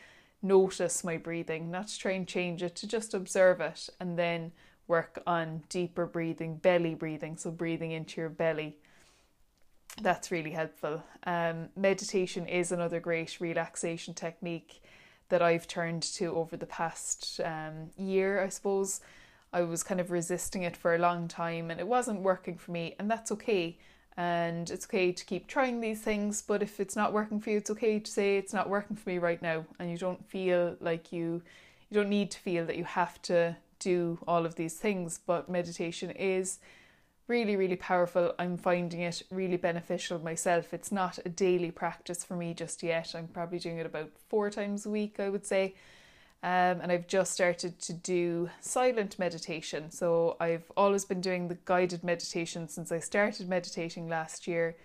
notice 0.43 1.05
my 1.05 1.17
breathing, 1.17 1.71
not 1.71 1.89
to 1.89 1.99
try 1.99 2.13
and 2.13 2.27
change 2.27 2.63
it, 2.63 2.77
to 2.77 2.87
just 2.87 3.15
observe 3.15 3.61
it 3.61 3.89
and 4.01 4.19
then 4.19 4.53
work 4.87 5.23
on 5.27 5.63
deeper 5.69 6.07
breathing, 6.07 6.57
belly 6.57 6.95
breathing, 6.95 7.37
so 7.37 7.51
breathing 7.51 7.91
into 7.91 8.21
your 8.21 8.31
belly. 8.31 8.77
That's 10.01 10.31
really 10.31 10.53
helpful. 10.53 11.03
Um, 11.25 11.69
meditation 11.77 12.47
is 12.47 12.73
another 12.73 13.01
great 13.01 13.41
relaxation 13.41 14.15
technique 14.15 14.83
that 15.29 15.43
I've 15.43 15.67
turned 15.67 16.03
to 16.03 16.35
over 16.37 16.57
the 16.57 16.67
past 16.67 17.41
um, 17.45 17.91
year, 17.97 18.43
I 18.43 18.49
suppose. 18.49 19.01
I 19.53 19.63
was 19.63 19.83
kind 19.83 20.01
of 20.01 20.11
resisting 20.11 20.63
it 20.63 20.77
for 20.77 20.95
a 20.95 20.99
long 20.99 21.29
time 21.29 21.71
and 21.71 21.81
it 21.81 21.87
wasn't 21.87 22.21
working 22.21 22.57
for 22.57 22.71
me, 22.71 22.95
and 22.99 23.11
that's 23.11 23.33
okay 23.33 23.79
and 24.19 24.69
it's 24.69 24.85
okay 24.85 25.13
to 25.13 25.25
keep 25.25 25.47
trying 25.47 25.81
these 25.81 26.01
things 26.01 26.43
but 26.43 26.63
if 26.63 26.81
it's 26.81 26.97
not 26.97 27.13
working 27.13 27.41
for 27.41 27.51
you 27.51 27.57
it's 27.57 27.71
okay 27.71 27.99
to 28.01 28.11
say 28.11 28.37
it's 28.37 28.53
not 28.53 28.69
working 28.69 28.97
for 28.97 29.09
me 29.09 29.17
right 29.17 29.41
now 29.41 29.65
and 29.79 29.91
you 29.91 29.97
don't 29.97 30.29
feel 30.29 30.77
like 30.81 31.13
you 31.13 31.41
you 31.89 31.95
don't 31.95 32.11
need 32.11 32.31
to 32.31 32.41
feel 32.41 32.67
that 32.67 32.77
you 32.77 32.85
have 32.85 33.23
to 33.23 33.57
do 33.79 34.19
all 34.27 34.45
of 34.45 34.57
these 34.57 34.75
things 34.75 35.21
but 35.25 35.49
meditation 35.49 36.11
is 36.11 36.59
really 37.29 37.57
really 37.57 37.77
powerful. 37.77 38.35
I'm 38.39 38.57
finding 38.57 39.03
it 39.03 39.23
really 39.31 39.59
beneficial 39.59 40.19
myself. 40.19 40.73
It's 40.73 40.91
not 40.91 41.19
a 41.25 41.29
daily 41.29 41.71
practice 41.71 42.25
for 42.25 42.35
me 42.35 42.55
just 42.55 42.83
yet. 42.83 43.15
I'm 43.15 43.29
probably 43.29 43.59
doing 43.59 43.77
it 43.77 43.85
about 43.87 44.11
four 44.29 44.51
times 44.51 44.87
a 44.87 44.91
week 44.91 45.21
i 45.21 45.29
would 45.29 45.47
say 45.47 45.75
um, 46.43 46.81
and 46.81 46.93
I've 46.93 47.09
just 47.09 47.33
started 47.33 47.81
to 47.81 47.93
do 47.93 48.49
silent 48.61 49.19
meditation. 49.19 49.91
So 49.91 50.37
I've 50.39 50.71
always 50.77 51.05
been 51.05 51.21
doing 51.21 51.49
the 51.49 51.59
guided 51.65 52.05
meditation 52.05 52.69
since 52.69 52.93
I 52.93 53.01
started 53.01 53.49
meditating 53.49 54.09
last 54.09 54.47
year. 54.47 54.77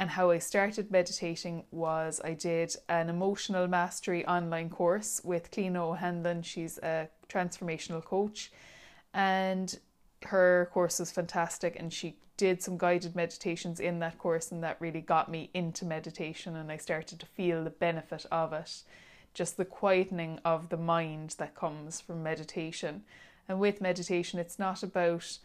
And 0.00 0.10
how 0.10 0.30
I 0.30 0.38
started 0.38 0.90
meditating 0.90 1.64
was 1.70 2.20
I 2.24 2.34
did 2.34 2.74
an 2.88 3.08
emotional 3.08 3.68
mastery 3.68 4.26
online 4.26 4.68
course 4.68 5.20
with 5.24 5.50
Cliona 5.52 5.76
O'Hanlon. 5.76 6.42
She's 6.42 6.76
a 6.78 7.08
transformational 7.28 8.04
coach, 8.04 8.52
and 9.14 9.78
her 10.24 10.68
course 10.74 10.98
was 10.98 11.12
fantastic. 11.12 11.76
And 11.78 11.90
she 11.92 12.16
did 12.36 12.62
some 12.62 12.76
guided 12.76 13.14
meditations 13.14 13.80
in 13.80 14.00
that 14.00 14.18
course, 14.18 14.52
and 14.52 14.62
that 14.64 14.76
really 14.80 15.00
got 15.00 15.30
me 15.30 15.50
into 15.54 15.86
meditation. 15.86 16.56
And 16.56 16.70
I 16.70 16.76
started 16.76 17.18
to 17.20 17.26
feel 17.26 17.64
the 17.64 17.70
benefit 17.70 18.26
of 18.30 18.52
it 18.52 18.82
just 19.36 19.58
the 19.58 19.66
quietening 19.66 20.38
of 20.46 20.70
the 20.70 20.78
mind 20.78 21.34
that 21.38 21.54
comes 21.54 22.00
from 22.00 22.22
meditation. 22.22 23.02
And 23.46 23.60
with 23.60 23.82
meditation, 23.82 24.40
it's 24.40 24.58
not 24.58 24.82
about 24.82 25.38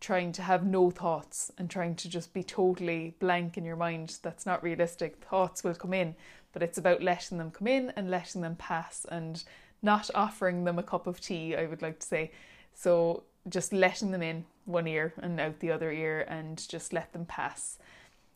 trying 0.00 0.32
to 0.32 0.42
have 0.42 0.64
no 0.64 0.90
thoughts 0.90 1.52
and 1.58 1.68
trying 1.68 1.94
to 1.94 2.08
just 2.08 2.32
be 2.32 2.42
totally 2.42 3.14
blank 3.20 3.58
in 3.58 3.66
your 3.66 3.76
mind. 3.76 4.18
That's 4.22 4.46
not 4.46 4.62
realistic. 4.62 5.22
Thoughts 5.22 5.62
will 5.62 5.74
come 5.74 5.92
in, 5.92 6.16
but 6.54 6.62
it's 6.62 6.78
about 6.78 7.02
letting 7.02 7.36
them 7.36 7.50
come 7.50 7.68
in 7.68 7.92
and 7.96 8.10
letting 8.10 8.40
them 8.40 8.56
pass 8.56 9.04
and 9.10 9.44
not 9.82 10.10
offering 10.14 10.64
them 10.64 10.78
a 10.78 10.82
cup 10.82 11.06
of 11.06 11.20
tea, 11.20 11.54
I 11.54 11.66
would 11.66 11.82
like 11.82 12.00
to 12.00 12.06
say. 12.06 12.32
So 12.72 13.24
just 13.46 13.74
letting 13.74 14.10
them 14.10 14.22
in 14.22 14.46
one 14.64 14.86
ear 14.86 15.12
and 15.18 15.38
out 15.38 15.60
the 15.60 15.70
other 15.70 15.92
ear 15.92 16.24
and 16.28 16.66
just 16.66 16.94
let 16.94 17.12
them 17.12 17.26
pass. 17.26 17.76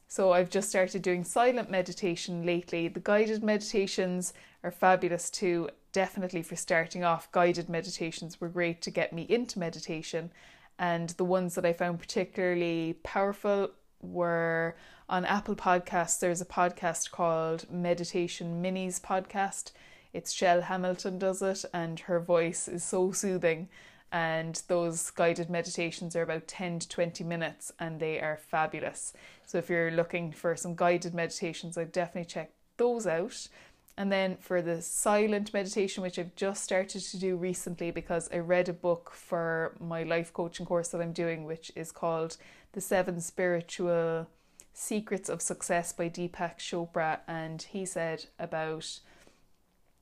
So 0.09 0.33
I've 0.33 0.51
just 0.51 0.69
started 0.69 1.03
doing 1.03 1.25
silent 1.25 1.71
meditation 1.71 2.47
lately. 2.47 2.89
The 2.89 3.01
guided 3.01 3.43
meditations 3.43 4.33
are 4.63 4.71
fabulous 4.71 5.31
too. 5.31 5.69
Definitely 5.93 6.43
for 6.43 6.57
starting 6.57 7.05
off, 7.05 7.31
guided 7.33 7.69
meditations 7.69 8.41
were 8.41 8.49
great 8.49 8.83
to 8.83 8.91
get 8.91 9.13
me 9.13 9.23
into 9.23 9.59
meditation. 9.59 10.31
And 10.79 11.11
the 11.11 11.25
ones 11.25 11.55
that 11.55 11.67
I 11.67 11.73
found 11.73 11.99
particularly 11.99 12.99
powerful 13.03 13.71
were 14.01 14.77
on 15.09 15.25
Apple 15.25 15.57
Podcasts. 15.57 16.21
There's 16.21 16.41
a 16.41 16.47
podcast 16.47 17.11
called 17.11 17.71
Meditation 17.71 18.63
Minis 18.63 19.01
Podcast. 19.01 19.73
It's 20.13 20.33
Chel 20.33 20.63
Hamilton 20.63 21.19
does 21.19 21.43
it, 21.43 21.65
and 21.73 22.01
her 22.01 22.21
voice 22.21 22.69
is 22.69 22.85
so 22.85 23.13
soothing 23.13 23.69
and 24.13 24.63
those 24.69 25.11
guided 25.11 25.51
meditations 25.51 26.15
are 26.15 26.23
about 26.23 26.47
10 26.47 26.81
to 26.81 26.89
20 26.89 27.25
minutes 27.25 27.73
and 27.79 27.99
they 28.01 28.21
are 28.21 28.37
fabulous. 28.37 29.13
So 29.47 29.59
if 29.59 29.69
you're 29.69 29.91
looking 29.91 30.33
for 30.33 30.57
some 30.57 30.75
guided 30.75 31.15
meditations, 31.15 31.77
I'd 31.77 31.93
definitely 31.93 32.27
check 32.27 32.51
those 32.77 33.07
out. 33.07 33.49
And 33.99 34.13
then 34.13 34.37
for 34.37 34.61
the 34.61 34.83
silent 34.83 35.55
meditation, 35.55 36.03
which 36.03 36.19
I've 36.19 36.35
just 36.37 36.63
started 36.63 37.03
to 37.03 37.19
do 37.19 37.37
recently 37.37 37.91
because 37.91 38.29
I 38.33 38.39
read 38.39 38.69
a 38.69 38.75
book 38.75 39.11
for 39.13 39.75
my 39.81 40.03
life 40.03 40.33
coaching 40.33 40.67
course 40.67 40.89
that 40.89 41.01
I'm 41.01 41.13
doing, 41.13 41.45
which 41.45 41.73
is 41.75 41.93
called 41.93 42.37
The 42.73 42.81
Seven 42.81 43.21
Spiritual 43.21 44.29
Secrets 44.75 45.31
of 45.31 45.41
Success 45.41 45.95
by 45.95 46.11
Deepak 46.11 46.59
Chopra. 46.59 47.21
And 47.27 47.63
he 47.63 47.87
said 47.87 48.27
about 48.39 49.01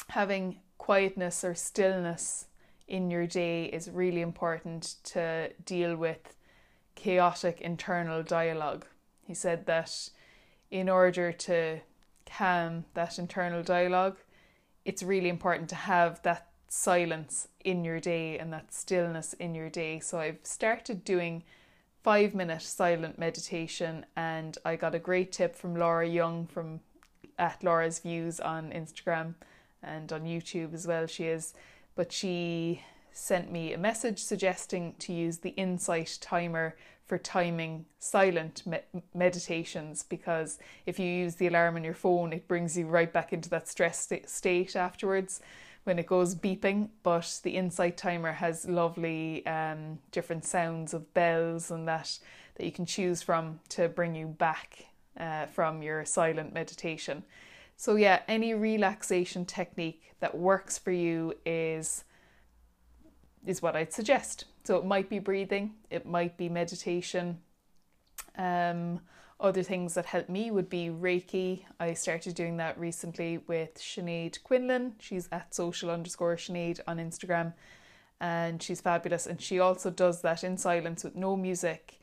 having 0.08 0.58
quietness 0.76 1.44
or 1.44 1.54
stillness 1.54 2.46
in 2.87 3.11
your 3.11 3.27
day 3.27 3.64
is 3.64 3.90
really 3.90 4.20
important 4.20 4.97
to 5.05 5.51
deal 5.64 5.97
with 5.97 6.35
chaotic 6.94 7.61
internal 7.61 8.23
dialogue. 8.23 8.87
He 9.27 9.35
said 9.35 9.66
that 9.66 10.11
in 10.70 10.88
order 10.88 11.33
to 11.33 11.81
calm 12.27 12.85
that 12.94 13.18
internal 13.18 13.62
dialogue, 13.62 14.18
it's 14.85 15.03
really 15.03 15.29
important 15.29 15.68
to 15.70 15.75
have 15.75 16.23
that 16.23 16.49
silence 16.68 17.49
in 17.64 17.85
your 17.85 18.01
day 18.01 18.38
and 18.38 18.53
that 18.53 18.75
stillness 18.75 19.33
in 19.35 19.55
your 19.55 19.70
day. 19.70 20.01
So 20.01 20.18
I've 20.18 20.40
started 20.42 21.05
doing 21.05 21.44
five 22.03 22.35
minute 22.35 22.62
silent 22.62 23.18
meditation 23.18 24.05
and 24.16 24.59
I 24.64 24.77
got 24.77 24.94
a 24.94 24.99
great 24.99 25.33
tip 25.33 25.57
from 25.57 25.77
Laura 25.77 26.07
Young 26.07 26.47
from 26.47 26.81
at 27.38 27.64
Laura's 27.64 27.99
Views 28.01 28.40
on 28.40 28.70
Instagram 28.70 29.35
and 29.83 30.12
on 30.12 30.25
YouTube 30.25 30.75
as 30.75 30.87
well. 30.87 31.07
She 31.07 31.25
is 31.25 31.55
but 31.94 32.12
she 32.12 32.83
sent 33.12 33.50
me 33.50 33.72
a 33.72 33.78
message 33.78 34.18
suggesting 34.18 34.94
to 34.98 35.12
use 35.12 35.38
the 35.38 35.50
Insight 35.50 36.18
timer 36.20 36.74
for 37.07 37.18
timing 37.18 37.85
silent 37.98 38.66
me- 38.66 39.02
meditations 39.14 40.02
because 40.02 40.59
if 40.87 40.98
you 40.98 41.07
use 41.07 41.37
the 41.37 41.46
alarm 41.46 41.76
on 41.76 41.85
your 41.85 41.94
phone, 41.94 42.33
it 42.33 42.48
brings 42.48 42.76
you 42.76 42.87
right 42.87 43.12
back 43.12 43.33
into 43.33 43.48
that 43.50 43.68
stress 43.68 44.07
st- 44.07 44.28
state 44.28 44.74
afterwards 44.74 45.40
when 45.85 45.98
it 45.98 46.07
goes 46.07 46.35
beeping. 46.35 46.88
But 47.02 47.40
the 47.42 47.57
Insight 47.57 47.96
timer 47.96 48.33
has 48.33 48.66
lovely 48.68 49.46
um, 49.46 49.98
different 50.11 50.44
sounds 50.44 50.94
of 50.94 51.12
bells 51.14 51.70
and 51.70 51.87
that 51.87 52.18
that 52.57 52.64
you 52.64 52.72
can 52.72 52.87
choose 52.87 53.20
from 53.20 53.59
to 53.68 53.88
bring 53.88 54.14
you 54.14 54.28
back 54.28 54.87
uh, 55.18 55.46
from 55.46 55.83
your 55.83 56.04
silent 56.04 56.54
meditation. 56.54 57.24
So, 57.76 57.96
yeah, 57.96 58.22
any 58.28 58.54
relaxation 58.54 59.44
technique 59.44 60.14
that 60.20 60.37
works 60.37 60.78
for 60.78 60.92
you 60.92 61.34
is 61.44 62.04
is 63.46 63.60
what 63.60 63.76
I'd 63.76 63.92
suggest. 63.92 64.46
So 64.64 64.76
it 64.78 64.87
might 64.87 65.10
be 65.10 65.18
breathing, 65.18 65.74
it 65.90 66.06
might 66.06 66.38
be 66.38 66.48
meditation. 66.48 67.40
Um, 68.37 69.00
other 69.40 69.62
things 69.62 69.94
that 69.94 70.06
help 70.06 70.28
me 70.28 70.50
would 70.50 70.70
be 70.70 70.88
Reiki. 70.88 71.64
I 71.78 71.92
started 71.94 72.34
doing 72.34 72.56
that 72.56 72.78
recently 72.78 73.38
with 73.46 73.74
Sinead 73.74 74.42
Quinlan. 74.42 74.94
She's 75.00 75.28
at 75.30 75.54
social 75.54 75.90
underscore 75.90 76.37
Sinead 76.37 76.80
on 76.87 76.96
Instagram 76.98 77.52
and 78.20 78.62
she's 78.62 78.80
fabulous. 78.80 79.26
And 79.26 79.40
she 79.42 79.58
also 79.60 79.90
does 79.90 80.22
that 80.22 80.44
in 80.44 80.56
silence 80.56 81.04
with 81.04 81.16
no 81.16 81.37
music 81.37 81.98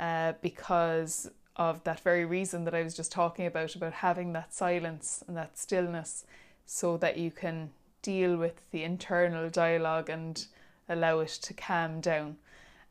uh, 0.00 0.34
because 0.42 1.30
of 1.56 1.84
that 1.84 2.00
very 2.00 2.24
reason 2.24 2.64
that 2.64 2.74
I 2.74 2.82
was 2.82 2.94
just 2.94 3.12
talking 3.12 3.46
about, 3.46 3.74
about 3.74 3.92
having 3.92 4.32
that 4.32 4.54
silence 4.54 5.22
and 5.26 5.36
that 5.36 5.58
stillness 5.58 6.24
so 6.64 6.96
that 6.98 7.18
you 7.18 7.30
can 7.30 7.70
deal 8.00 8.36
with 8.36 8.62
the 8.70 8.82
internal 8.82 9.48
dialogue 9.50 10.08
and 10.08 10.46
allow 10.88 11.20
it 11.20 11.28
to 11.42 11.54
calm 11.54 12.00
down. 12.00 12.36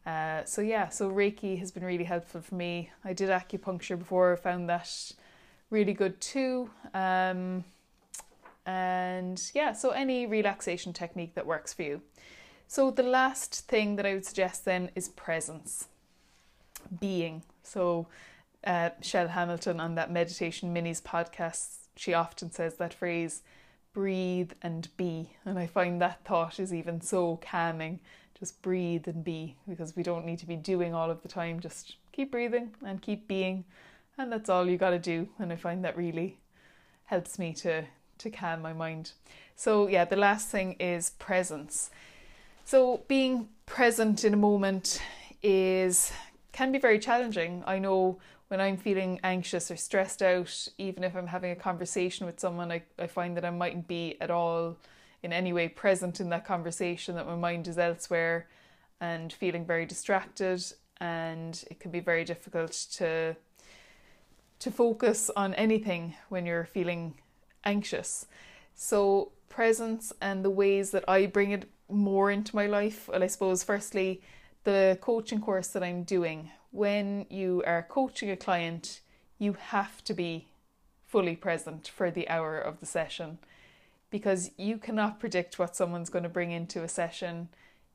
Uh, 0.06 0.44
so 0.46 0.62
yeah, 0.62 0.90
so 0.90 1.12
Reiki 1.12 1.60
has 1.60 1.72
been 1.72 1.84
really 1.84 2.04
helpful 2.04 2.42
for 2.42 2.56
me. 2.56 2.90
I 3.04 3.14
did 3.14 3.30
acupuncture 3.30 3.98
before, 3.98 4.36
found 4.38 4.70
that 4.70 5.12
really 5.70 5.94
good 5.94 6.20
too. 6.22 6.70
Um, 6.94 7.64
and 8.66 9.42
yeah, 9.54 9.74
so 9.74 9.90
any 9.90 10.26
relaxation 10.26 10.94
technique 10.94 11.36
that 11.36 11.46
works 11.46 11.74
for 11.74 11.84
you. 11.84 12.02
So 12.68 12.90
the 12.90 13.04
last 13.04 13.68
thing 13.68 13.96
that 13.98 14.06
I 14.06 14.14
would 14.14 14.26
suggest 14.26 14.66
then 14.66 14.92
is 14.96 15.10
presence, 15.10 15.88
being. 17.00 17.44
So 17.64 18.08
uh, 18.64 18.90
Chel 19.02 19.30
Hamilton 19.30 19.80
on 19.80 19.96
that 19.96 20.12
Meditation 20.12 20.74
Minis 20.74 21.02
podcast, 21.02 21.88
she 21.96 22.14
often 22.14 22.52
says 22.52 22.76
that 22.76 22.94
phrase, 22.94 23.42
breathe 23.94 24.52
and 24.62 24.88
be. 24.98 25.32
And 25.46 25.60
I 25.60 25.68
find 25.68 26.02
that 26.02 26.24
thought 26.24 26.60
is 26.60 26.74
even 26.74 27.02
so 27.02 27.40
calming. 27.42 28.00
Just 28.38 28.62
breathe 28.62 29.08
and 29.08 29.24
be 29.24 29.58
because 29.68 29.96
we 29.96 30.04
don't 30.04 30.26
need 30.26 30.40
to 30.40 30.48
be 30.48 30.56
doing 30.56 30.94
all 30.94 31.12
of 31.12 31.22
the 31.22 31.28
time. 31.28 31.60
Just 31.60 31.96
keep 32.12 32.32
breathing 32.32 32.74
and 32.86 33.02
keep 33.02 33.28
being. 33.28 33.66
And 34.18 34.32
that's 34.32 34.50
all 34.50 34.68
you 34.68 34.78
got 34.78 34.92
to 34.92 35.00
do. 35.00 35.30
And 35.40 35.52
I 35.52 35.56
find 35.56 35.84
that 35.84 35.98
really 35.98 36.40
helps 37.06 37.38
me 37.38 37.54
to, 37.54 37.86
to 38.20 38.30
calm 38.30 38.62
my 38.62 38.74
mind. 38.74 39.12
So, 39.56 39.88
yeah, 39.88 40.06
the 40.06 40.16
last 40.16 40.50
thing 40.50 40.74
is 40.74 41.12
presence. 41.12 41.92
So, 42.66 43.04
being 43.08 43.50
present 43.66 44.24
in 44.24 44.34
a 44.34 44.38
moment 44.38 45.02
is 45.44 46.12
can 46.52 46.72
be 46.72 46.80
very 46.80 47.00
challenging. 47.00 47.64
I 47.66 47.80
know 47.80 48.20
when 48.52 48.60
I'm 48.60 48.76
feeling 48.76 49.18
anxious 49.24 49.72
or 49.72 49.78
stressed 49.78 50.22
out, 50.22 50.68
even 50.78 51.06
if 51.06 51.16
I'm 51.16 51.28
having 51.28 51.52
a 51.52 51.56
conversation 51.56 52.26
with 52.26 52.38
someone, 52.38 52.70
I, 52.70 52.84
I 53.00 53.08
find 53.08 53.38
that 53.38 53.46
I 53.46 53.50
mightn't 53.50 53.88
be 53.88 54.18
at 54.20 54.30
all 54.30 54.76
in 55.24 55.32
any 55.32 55.54
way 55.54 55.70
present 55.70 56.20
in 56.20 56.28
that 56.32 56.46
conversation, 56.46 57.16
that 57.16 57.26
my 57.26 57.38
mind 57.38 57.70
is 57.70 57.78
elsewhere 57.78 58.50
and 59.00 59.32
feeling 59.32 59.66
very 59.66 59.86
distracted 59.86 60.62
and 61.00 61.64
it 61.72 61.80
can 61.80 61.92
be 61.92 62.02
very 62.02 62.26
difficult 62.26 62.74
to 62.98 63.38
to 64.60 64.70
focus 64.70 65.32
on 65.38 65.54
anything 65.54 66.16
when 66.28 66.46
you're 66.46 66.66
feeling 66.66 67.14
anxious. 67.64 68.26
So 68.76 69.32
presence 69.48 70.12
and 70.20 70.44
the 70.44 70.50
ways 70.50 70.92
that 70.92 71.06
I 71.08 71.26
bring 71.26 71.52
it 71.52 71.70
more 71.88 72.30
into 72.30 72.54
my 72.54 72.68
life, 72.68 73.08
well 73.08 73.24
I 73.24 73.28
suppose 73.28 73.64
firstly 73.64 74.22
the 74.66 74.98
coaching 75.00 75.40
course 75.40 75.68
that 75.68 75.84
I'm 75.84 76.04
doing 76.04 76.52
when 76.72 77.26
you 77.30 77.64
are 77.66 77.86
coaching 77.88 78.30
a 78.30 78.38
client, 78.38 79.02
you 79.38 79.54
have 79.54 80.04
to 80.06 80.14
be 80.14 80.48
fully 81.06 81.36
present 81.36 81.88
for 81.88 82.10
the 82.10 82.28
hour 82.30 82.58
of 82.58 82.80
the 82.80 82.86
session 82.86 83.38
because 84.10 84.52
you 84.58 84.78
cannot 84.78 85.20
predict 85.20 85.60
what 85.60 85.76
someone's 85.76 86.10
going 86.10 86.24
to 86.24 86.30
bring 86.30 86.52
into 86.52 86.84
a 86.84 86.88
session. 86.88 87.50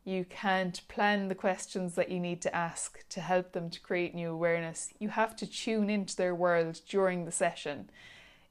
You 0.05 0.25
can't 0.25 0.87
plan 0.89 1.29
the 1.29 1.35
questions 1.35 1.95
that 1.95 2.11
you 2.11 2.21
need 2.21 2.41
to 2.43 2.55
ask 2.55 3.07
to 3.09 3.21
help 3.21 3.53
them 3.53 3.71
to 3.71 3.81
create 3.81 4.15
new 4.15 4.31
awareness. 4.31 4.93
You 4.99 5.09
have 5.11 5.35
to 5.37 5.47
tune 5.47 5.91
into 5.91 6.17
their 6.17 6.35
world 6.35 6.81
during 6.89 7.25
the 7.25 7.33
session 7.33 7.91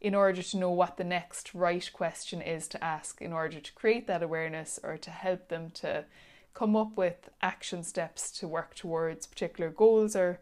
in 0.01 0.13
order 0.13 0.41
to 0.41 0.57
know 0.57 0.69
what 0.69 0.97
the 0.97 1.03
next 1.03 1.53
right 1.55 1.89
question 1.93 2.41
is 2.41 2.67
to 2.67 2.83
ask 2.83 3.21
in 3.21 3.33
order 3.33 3.59
to 3.59 3.73
create 3.73 4.05
that 4.07 4.21
awareness 4.21 4.79
or 4.83 4.97
to 4.97 5.09
help 5.09 5.47
them 5.47 5.71
to 5.71 6.05
come 6.55 6.75
up 6.75 6.97
with 6.97 7.29
action 7.41 7.83
steps 7.83 8.31
to 8.31 8.47
work 8.47 8.73
towards 8.73 9.27
particular 9.27 9.69
goals 9.69 10.15
or 10.15 10.39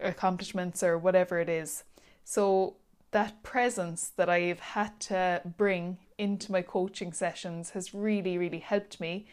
accomplishments 0.00 0.82
or 0.82 0.96
whatever 0.96 1.40
it 1.40 1.48
is. 1.48 1.82
So, 2.24 2.76
that 3.10 3.42
presence 3.42 4.12
that 4.16 4.28
I've 4.28 4.60
had 4.60 5.00
to 5.00 5.42
bring 5.44 5.98
into 6.16 6.52
my 6.52 6.62
coaching 6.62 7.12
sessions 7.12 7.70
has 7.70 7.92
really, 7.92 8.38
really 8.38 8.60
helped 8.60 9.00
me 9.00 9.26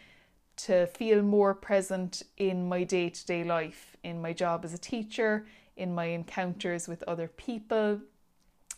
to 0.56 0.88
feel 0.88 1.22
more 1.22 1.54
present 1.54 2.24
in 2.38 2.68
my 2.68 2.84
day 2.84 3.10
to 3.10 3.26
day 3.28 3.44
life, 3.44 3.96
in 4.04 4.20
my 4.20 4.34
job 4.34 4.66
as 4.66 4.74
a 4.74 4.80
teacher, 4.80 5.46
in 5.76 5.94
my 5.94 6.06
encounters 6.06 6.88
with 6.88 7.04
other 7.04 7.28
people. 7.28 8.02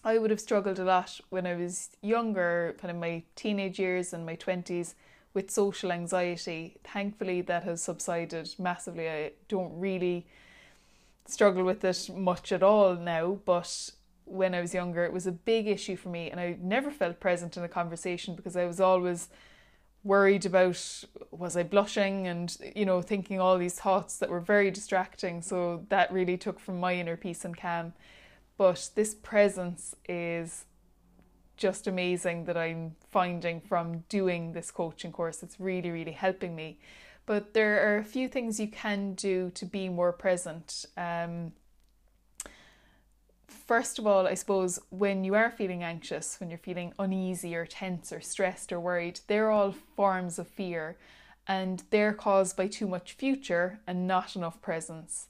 I 0.03 0.17
would 0.17 0.31
have 0.31 0.41
struggled 0.41 0.79
a 0.79 0.83
lot 0.83 1.19
when 1.29 1.47
I 1.47 1.55
was 1.55 1.91
younger, 2.01 2.75
kind 2.79 2.91
of 2.91 2.97
my 2.97 3.23
teenage 3.35 3.79
years 3.79 4.11
and 4.11 4.25
my 4.25 4.35
20s, 4.35 4.95
with 5.33 5.51
social 5.51 5.91
anxiety. 5.91 6.77
Thankfully, 6.83 7.41
that 7.41 7.63
has 7.63 7.81
subsided 7.81 8.49
massively. 8.57 9.09
I 9.09 9.31
don't 9.47 9.77
really 9.79 10.27
struggle 11.25 11.63
with 11.63 11.83
it 11.83 12.09
much 12.15 12.51
at 12.51 12.63
all 12.63 12.95
now, 12.95 13.39
but 13.45 13.91
when 14.25 14.53
I 14.53 14.61
was 14.61 14.73
younger, 14.73 15.03
it 15.03 15.13
was 15.13 15.27
a 15.27 15.31
big 15.31 15.67
issue 15.67 15.95
for 15.95 16.09
me, 16.09 16.29
and 16.29 16.39
I 16.39 16.57
never 16.61 16.91
felt 16.91 17.19
present 17.19 17.57
in 17.57 17.63
a 17.63 17.67
conversation 17.67 18.35
because 18.35 18.55
I 18.55 18.65
was 18.65 18.79
always 18.79 19.29
worried 20.03 20.45
about 20.45 21.03
was 21.31 21.57
I 21.57 21.63
blushing 21.63 22.25
and 22.25 22.55
you 22.73 22.85
know 22.85 23.01
thinking 23.01 23.39
all 23.39 23.57
these 23.57 23.75
thoughts 23.79 24.17
that 24.17 24.29
were 24.29 24.39
very 24.39 24.71
distracting. 24.71 25.41
So 25.41 25.85
that 25.89 26.11
really 26.11 26.37
took 26.37 26.59
from 26.59 26.79
my 26.79 26.93
inner 26.93 27.17
peace 27.17 27.43
and 27.43 27.57
calm. 27.57 27.93
But 28.57 28.89
this 28.95 29.13
presence 29.15 29.95
is 30.07 30.65
just 31.59 31.85
amazing 31.87 32.45
that 32.45 32.57
I'm 32.57 32.95
finding 33.11 33.59
from 33.59 34.05
doing 34.09 34.53
this 34.53 34.71
coaching 34.71 35.11
course. 35.11 35.43
It's 35.43 35.59
really, 35.59 35.91
really 35.91 36.13
helping 36.13 36.55
me. 36.55 36.79
But 37.25 37.53
there 37.53 37.93
are 37.93 37.97
a 37.97 38.03
few 38.03 38.27
things 38.27 38.59
you 38.59 38.69
can 38.69 39.13
do 39.13 39.51
to 39.51 39.65
be 39.65 39.89
more 39.89 40.13
present. 40.13 40.85
Um, 40.97 41.51
first 43.45 43.99
of 43.99 44.07
all, 44.07 44.25
I 44.25 44.33
suppose 44.33 44.79
when 44.89 45.23
you 45.23 45.35
are 45.35 45.51
feeling 45.51 45.83
anxious, 45.83 46.39
when 46.39 46.49
you're 46.49 46.57
feeling 46.57 46.93
uneasy 46.97 47.55
or 47.55 47.65
tense 47.67 48.11
or 48.11 48.21
stressed 48.21 48.71
or 48.71 48.79
worried, 48.79 49.19
they're 49.27 49.51
all 49.51 49.75
forms 49.95 50.39
of 50.39 50.47
fear 50.47 50.97
and 51.45 51.83
they're 51.89 52.13
caused 52.13 52.55
by 52.55 52.67
too 52.67 52.87
much 52.87 53.13
future 53.13 53.79
and 53.85 54.07
not 54.07 54.35
enough 54.35 54.61
presence. 54.61 55.27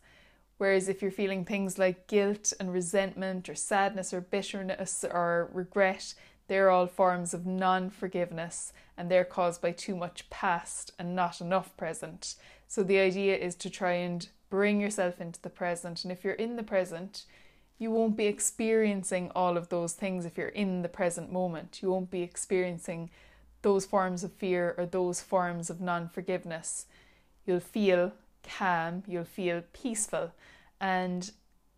Whereas 0.60 0.90
if 0.90 1.02
you're 1.02 1.10
feeling 1.10 1.46
things 1.46 1.80
like 1.80 2.08
guilt 2.08 2.52
and 2.60 2.74
resentment 2.74 3.48
or 3.48 3.56
sadness 3.56 4.14
or 4.14 4.20
bitterness 4.20 5.06
or 5.10 5.50
regret, 5.54 6.14
they're 6.50 6.70
all 6.70 6.86
forms 6.86 7.34
of 7.34 7.46
non 7.46 7.90
forgiveness 7.90 8.74
and 8.98 9.10
they're 9.10 9.24
caused 9.24 9.62
by 9.62 9.72
too 9.72 9.96
much 9.96 10.30
past 10.30 10.92
and 11.00 11.16
not 11.16 11.40
enough 11.40 11.78
present. 11.78 12.36
So 12.68 12.84
the 12.84 13.00
idea 13.00 13.38
is 13.38 13.56
to 13.56 13.70
try 13.70 13.94
and 13.94 14.28
bring 14.50 14.82
yourself 14.82 15.22
into 15.22 15.42
the 15.42 15.50
present. 15.50 16.04
And 16.04 16.12
if 16.12 16.26
you're 16.26 16.34
in 16.34 16.58
the 16.58 16.64
present, 16.64 17.24
you 17.78 17.90
won't 17.90 18.18
be 18.18 18.26
experiencing 18.26 19.32
all 19.34 19.56
of 19.56 19.70
those 19.70 19.94
things 19.94 20.26
if 20.26 20.38
you're 20.38 20.50
in 20.50 20.82
the 20.82 20.90
present 20.90 21.32
moment. 21.32 21.80
You 21.82 21.90
won't 21.90 22.12
be 22.12 22.22
experiencing 22.22 23.12
those 23.62 23.86
forms 23.86 24.26
of 24.26 24.34
fear 24.34 24.76
or 24.78 24.86
those 24.86 25.22
forms 25.22 25.70
of 25.70 25.80
non 25.80 26.10
forgiveness. 26.10 26.86
You'll 27.46 27.62
feel 27.62 28.12
calm, 28.58 29.04
you'll 29.08 29.24
feel 29.24 29.64
peaceful. 29.74 30.32
And 30.82 31.32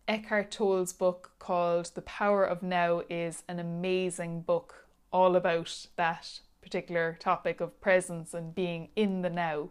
Eckhart 0.08 0.50
Tolle's 0.50 0.92
book 0.92 1.32
called 1.38 1.90
The 1.94 2.02
Power 2.02 2.44
of 2.44 2.62
Now 2.62 3.02
is 3.08 3.42
an 3.48 3.58
amazing 3.58 4.42
book 4.42 4.86
all 5.12 5.36
about 5.36 5.86
that 5.96 6.40
particular 6.60 7.16
topic 7.20 7.60
of 7.60 7.80
presence 7.80 8.34
and 8.34 8.54
being 8.54 8.88
in 8.96 9.22
the 9.22 9.30
now. 9.30 9.68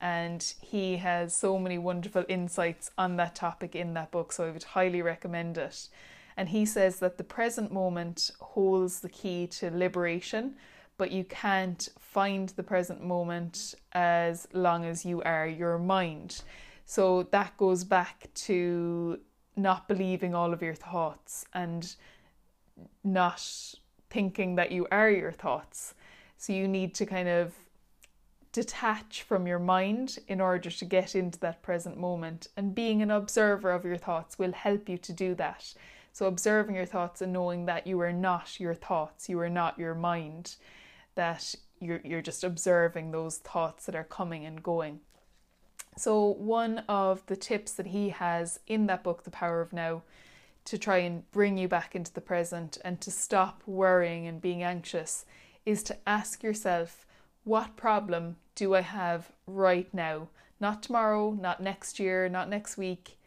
And 0.00 0.42
he 0.60 0.96
has 0.96 1.34
so 1.34 1.58
many 1.58 1.78
wonderful 1.78 2.24
insights 2.28 2.90
on 2.98 3.16
that 3.16 3.36
topic 3.36 3.76
in 3.76 3.94
that 3.94 4.10
book, 4.10 4.32
so 4.32 4.46
I 4.46 4.50
would 4.50 4.64
highly 4.64 5.00
recommend 5.00 5.56
it. 5.56 5.88
And 6.36 6.48
he 6.48 6.66
says 6.66 6.98
that 6.98 7.18
the 7.18 7.24
present 7.24 7.72
moment 7.72 8.30
holds 8.40 9.00
the 9.00 9.08
key 9.08 9.46
to 9.48 9.70
liberation, 9.70 10.56
but 11.02 11.10
you 11.10 11.24
can't 11.24 11.88
find 11.98 12.50
the 12.50 12.62
present 12.62 13.02
moment 13.02 13.74
as 13.90 14.46
long 14.52 14.84
as 14.84 15.04
you 15.04 15.20
are 15.22 15.48
your 15.48 15.76
mind. 15.76 16.42
So 16.84 17.24
that 17.32 17.56
goes 17.56 17.82
back 17.82 18.28
to 18.46 19.18
not 19.56 19.88
believing 19.88 20.32
all 20.32 20.52
of 20.52 20.62
your 20.62 20.76
thoughts 20.76 21.44
and 21.54 21.92
not 23.02 23.44
thinking 24.10 24.54
that 24.54 24.70
you 24.70 24.86
are 24.92 25.10
your 25.10 25.32
thoughts. 25.32 25.94
So 26.36 26.52
you 26.52 26.68
need 26.68 26.94
to 26.94 27.04
kind 27.04 27.28
of 27.28 27.52
detach 28.52 29.24
from 29.24 29.48
your 29.48 29.58
mind 29.58 30.20
in 30.28 30.40
order 30.40 30.70
to 30.70 30.84
get 30.84 31.16
into 31.16 31.40
that 31.40 31.64
present 31.64 31.98
moment. 31.98 32.46
And 32.56 32.76
being 32.76 33.02
an 33.02 33.10
observer 33.10 33.72
of 33.72 33.84
your 33.84 33.98
thoughts 33.98 34.38
will 34.38 34.52
help 34.52 34.88
you 34.88 34.98
to 34.98 35.12
do 35.12 35.34
that. 35.34 35.74
So, 36.12 36.26
observing 36.26 36.76
your 36.76 36.86
thoughts 36.86 37.22
and 37.22 37.32
knowing 37.32 37.66
that 37.66 37.88
you 37.88 37.98
are 38.02 38.12
not 38.12 38.60
your 38.60 38.74
thoughts, 38.74 39.28
you 39.28 39.40
are 39.40 39.50
not 39.50 39.80
your 39.80 39.96
mind, 39.96 40.56
that 41.14 41.54
you're, 41.80 42.00
you're 42.04 42.22
just 42.22 42.44
observing 42.44 43.10
those 43.10 43.38
thoughts 43.38 43.86
that 43.86 43.94
are 43.94 44.04
coming 44.04 44.44
and 44.44 44.62
going. 44.62 45.00
So, 45.96 46.24
one 46.24 46.84
of 46.88 47.24
the 47.26 47.36
tips 47.36 47.72
that 47.72 47.88
he 47.88 48.10
has 48.10 48.60
in 48.66 48.86
that 48.86 49.02
book, 49.02 49.24
The 49.24 49.30
Power 49.30 49.60
of 49.60 49.72
Now, 49.72 50.02
to 50.64 50.78
try 50.78 50.98
and 50.98 51.30
bring 51.32 51.58
you 51.58 51.68
back 51.68 51.94
into 51.94 52.12
the 52.12 52.20
present 52.20 52.78
and 52.84 53.00
to 53.00 53.10
stop 53.10 53.62
worrying 53.66 54.26
and 54.26 54.40
being 54.40 54.62
anxious 54.62 55.24
is 55.66 55.82
to 55.84 55.96
ask 56.06 56.42
yourself, 56.42 57.04
what 57.44 57.76
problem 57.76 58.36
do 58.54 58.74
I 58.74 58.80
have 58.80 59.32
right 59.46 59.92
now? 59.92 60.28
Not 60.60 60.82
tomorrow, 60.82 61.32
not 61.32 61.60
next 61.60 61.98
year, 61.98 62.28
not 62.28 62.48
next 62.48 62.76
week. 62.76 63.18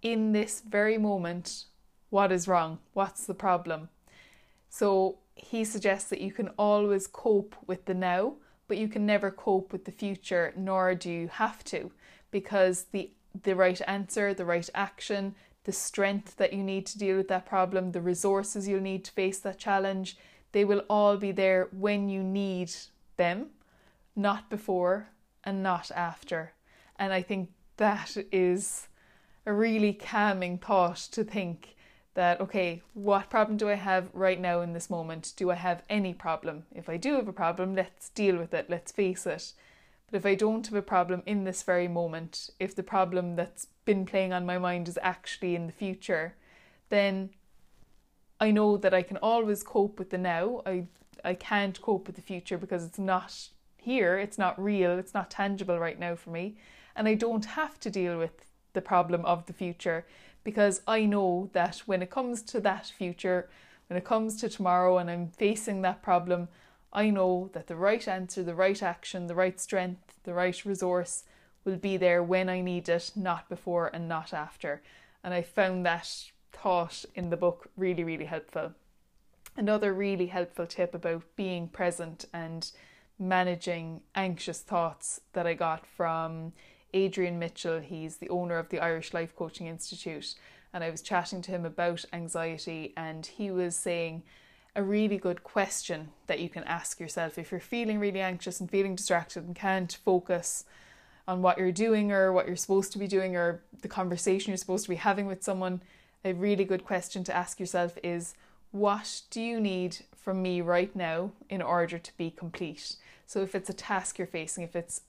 In 0.00 0.32
this 0.32 0.60
very 0.60 0.96
moment, 0.96 1.64
what 2.10 2.30
is 2.30 2.46
wrong? 2.46 2.78
What's 2.92 3.26
the 3.26 3.34
problem? 3.34 3.88
So 4.68 5.18
he 5.34 5.64
suggests 5.64 6.08
that 6.10 6.20
you 6.20 6.32
can 6.32 6.48
always 6.58 7.06
cope 7.06 7.54
with 7.66 7.84
the 7.84 7.94
now, 7.94 8.34
but 8.68 8.78
you 8.78 8.88
can 8.88 9.04
never 9.04 9.30
cope 9.30 9.72
with 9.72 9.84
the 9.84 9.92
future, 9.92 10.52
nor 10.56 10.94
do 10.94 11.10
you 11.10 11.28
have 11.28 11.64
to, 11.64 11.90
because 12.30 12.84
the 12.92 13.10
the 13.42 13.56
right 13.56 13.80
answer, 13.88 14.32
the 14.32 14.44
right 14.44 14.70
action, 14.74 15.34
the 15.64 15.72
strength 15.72 16.36
that 16.36 16.52
you 16.52 16.62
need 16.62 16.86
to 16.86 16.98
deal 16.98 17.16
with 17.16 17.28
that 17.28 17.46
problem, 17.46 17.90
the 17.90 18.00
resources 18.00 18.68
you'll 18.68 18.80
need 18.80 19.04
to 19.04 19.10
face 19.12 19.40
that 19.40 19.58
challenge, 19.58 20.16
they 20.52 20.64
will 20.64 20.84
all 20.88 21.16
be 21.16 21.32
there 21.32 21.68
when 21.72 22.08
you 22.08 22.22
need 22.22 22.70
them, 23.16 23.46
not 24.14 24.48
before 24.48 25.08
and 25.42 25.62
not 25.62 25.90
after. 25.90 26.52
And 26.96 27.12
I 27.12 27.22
think 27.22 27.50
that 27.76 28.16
is 28.30 28.86
a 29.46 29.52
really 29.52 29.92
calming 29.92 30.58
thought 30.58 31.08
to 31.12 31.24
think 31.24 31.73
that, 32.14 32.40
okay, 32.40 32.82
what 32.94 33.28
problem 33.28 33.56
do 33.56 33.68
I 33.68 33.74
have 33.74 34.08
right 34.12 34.40
now 34.40 34.60
in 34.60 34.72
this 34.72 34.88
moment? 34.88 35.32
Do 35.36 35.50
I 35.50 35.56
have 35.56 35.82
any 35.90 36.14
problem? 36.14 36.64
If 36.74 36.88
I 36.88 36.96
do 36.96 37.14
have 37.14 37.28
a 37.28 37.32
problem, 37.32 37.74
let's 37.74 38.08
deal 38.10 38.36
with 38.36 38.54
it, 38.54 38.70
let's 38.70 38.92
face 38.92 39.26
it. 39.26 39.52
But 40.10 40.18
if 40.18 40.26
I 40.26 40.34
don't 40.34 40.66
have 40.66 40.76
a 40.76 40.82
problem 40.82 41.22
in 41.26 41.44
this 41.44 41.62
very 41.62 41.88
moment, 41.88 42.50
if 42.60 42.74
the 42.74 42.82
problem 42.82 43.36
that's 43.36 43.66
been 43.84 44.06
playing 44.06 44.32
on 44.32 44.46
my 44.46 44.58
mind 44.58 44.88
is 44.88 44.98
actually 45.02 45.56
in 45.56 45.66
the 45.66 45.72
future, 45.72 46.34
then 46.88 47.30
I 48.40 48.50
know 48.50 48.76
that 48.76 48.94
I 48.94 49.02
can 49.02 49.16
always 49.16 49.62
cope 49.62 49.98
with 49.98 50.10
the 50.10 50.18
now. 50.18 50.62
I 50.64 50.86
I 51.24 51.34
can't 51.34 51.80
cope 51.80 52.06
with 52.06 52.16
the 52.16 52.22
future 52.22 52.58
because 52.58 52.84
it's 52.84 52.98
not 52.98 53.48
here, 53.78 54.18
it's 54.18 54.36
not 54.36 54.62
real, 54.62 54.98
it's 54.98 55.14
not 55.14 55.30
tangible 55.30 55.78
right 55.78 55.98
now 55.98 56.14
for 56.16 56.30
me, 56.30 56.56
and 56.94 57.08
I 57.08 57.14
don't 57.14 57.46
have 57.46 57.80
to 57.80 57.90
deal 57.90 58.18
with 58.18 58.44
the 58.74 58.82
problem 58.82 59.24
of 59.24 59.46
the 59.46 59.54
future 59.54 60.04
because 60.44 60.82
I 60.86 61.06
know 61.06 61.50
that 61.54 61.78
when 61.86 62.02
it 62.02 62.10
comes 62.10 62.42
to 62.42 62.60
that 62.60 62.86
future, 62.86 63.48
when 63.88 63.96
it 63.96 64.04
comes 64.04 64.36
to 64.40 64.48
tomorrow 64.48 64.98
and 64.98 65.10
I'm 65.10 65.28
facing 65.28 65.82
that 65.82 66.02
problem, 66.02 66.48
I 66.92 67.10
know 67.10 67.50
that 67.54 67.66
the 67.66 67.76
right 67.76 68.06
answer, 68.06 68.42
the 68.42 68.54
right 68.54 68.80
action, 68.82 69.26
the 69.26 69.34
right 69.34 69.58
strength, 69.58 70.18
the 70.22 70.34
right 70.34 70.64
resource 70.64 71.24
will 71.64 71.76
be 71.76 71.96
there 71.96 72.22
when 72.22 72.48
I 72.48 72.60
need 72.60 72.88
it, 72.88 73.10
not 73.16 73.48
before 73.48 73.90
and 73.92 74.06
not 74.06 74.32
after. 74.32 74.82
And 75.24 75.34
I 75.34 75.42
found 75.42 75.84
that 75.84 76.30
thought 76.52 77.04
in 77.14 77.30
the 77.30 77.36
book 77.36 77.70
really, 77.76 78.04
really 78.04 78.26
helpful. 78.26 78.74
Another 79.56 79.92
really 79.92 80.26
helpful 80.26 80.66
tip 80.66 80.94
about 80.94 81.22
being 81.36 81.68
present 81.68 82.26
and 82.32 82.70
managing 83.18 84.02
anxious 84.14 84.60
thoughts 84.60 85.20
that 85.32 85.46
I 85.46 85.54
got 85.54 85.86
from 85.86 86.52
Adrian 86.94 87.38
Mitchell. 87.38 87.80
He's 87.80 88.16
the 88.16 88.30
owner 88.30 88.56
of 88.56 88.70
the 88.70 88.80
Irish 88.80 89.12
Life 89.12 89.36
Coaching 89.36 89.66
Institute. 89.66 90.34
And 90.72 90.82
I 90.82 90.90
was 90.90 91.02
chatting 91.02 91.42
to 91.42 91.50
him 91.50 91.64
about 91.64 92.04
anxiety, 92.12 92.94
and 92.96 93.26
he 93.26 93.50
was 93.50 93.76
saying 93.76 94.22
a 94.74 94.82
really 94.82 95.18
good 95.18 95.44
question 95.44 96.08
that 96.26 96.40
you 96.40 96.48
can 96.48 96.64
ask 96.64 96.98
yourself 96.98 97.38
if 97.38 97.50
you're 97.50 97.60
feeling 97.60 98.00
really 98.00 98.20
anxious 98.20 98.58
and 98.58 98.70
feeling 98.70 98.96
distracted 98.96 99.44
and 99.44 99.54
can't 99.54 99.98
focus 100.04 100.64
on 101.28 101.42
what 101.42 101.58
you're 101.58 101.72
doing 101.72 102.10
or 102.10 102.32
what 102.32 102.46
you're 102.46 102.56
supposed 102.56 102.92
to 102.92 102.98
be 102.98 103.06
doing 103.06 103.36
or 103.36 103.62
the 103.82 103.88
conversation 103.88 104.50
you're 104.50 104.56
supposed 104.56 104.84
to 104.84 104.90
be 104.90 104.96
having 104.96 105.26
with 105.26 105.42
someone. 105.42 105.80
A 106.24 106.32
really 106.32 106.64
good 106.64 106.84
question 106.84 107.22
to 107.24 107.36
ask 107.36 107.60
yourself 107.60 107.96
is 108.02 108.34
what 108.72 109.22
do 109.30 109.40
you 109.40 109.60
need 109.60 109.98
from 110.16 110.42
me 110.42 110.60
right 110.60 110.94
now 110.96 111.30
in 111.48 111.62
order 111.62 111.98
to 111.98 112.16
be 112.16 112.30
complete? 112.30 112.96
So, 113.26 113.42
if 113.42 113.54
it's 113.54 113.70
a 113.70 113.74
task 113.74 114.18
you're 114.18 114.26
facing, 114.26 114.64
if 114.64 114.74
it's 114.74 115.02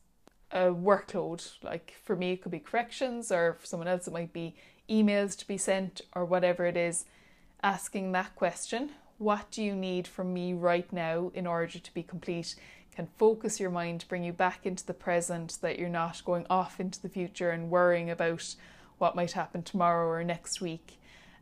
a 0.51 0.65
workload. 0.65 1.51
Like 1.63 1.95
for 2.03 2.15
me, 2.15 2.33
it 2.33 2.41
could 2.41 2.51
be 2.51 2.59
corrections, 2.59 3.31
or 3.31 3.53
for 3.59 3.65
someone 3.65 3.87
else, 3.87 4.07
it 4.07 4.13
might 4.13 4.33
be 4.33 4.55
emails 4.89 5.37
to 5.37 5.47
be 5.47 5.57
sent, 5.57 6.01
or 6.13 6.25
whatever 6.25 6.65
it 6.65 6.77
is. 6.77 7.05
Asking 7.63 8.11
that 8.11 8.35
question, 8.35 8.91
what 9.17 9.49
do 9.49 9.63
you 9.63 9.75
need 9.75 10.07
from 10.07 10.33
me 10.33 10.53
right 10.53 10.91
now 10.91 11.31
in 11.33 11.47
order 11.47 11.79
to 11.79 11.93
be 11.93 12.03
complete, 12.03 12.55
can 12.95 13.07
focus 13.17 13.59
your 13.59 13.69
mind, 13.69 14.05
bring 14.07 14.23
you 14.23 14.33
back 14.33 14.65
into 14.65 14.85
the 14.85 14.93
present, 14.93 15.57
that 15.61 15.77
you're 15.79 15.89
not 15.89 16.23
going 16.25 16.45
off 16.49 16.79
into 16.79 17.01
the 17.01 17.09
future 17.09 17.49
and 17.49 17.69
worrying 17.69 18.09
about 18.09 18.55
what 18.97 19.15
might 19.15 19.33
happen 19.33 19.63
tomorrow 19.63 20.07
or 20.07 20.23
next 20.23 20.61
week. 20.61 20.99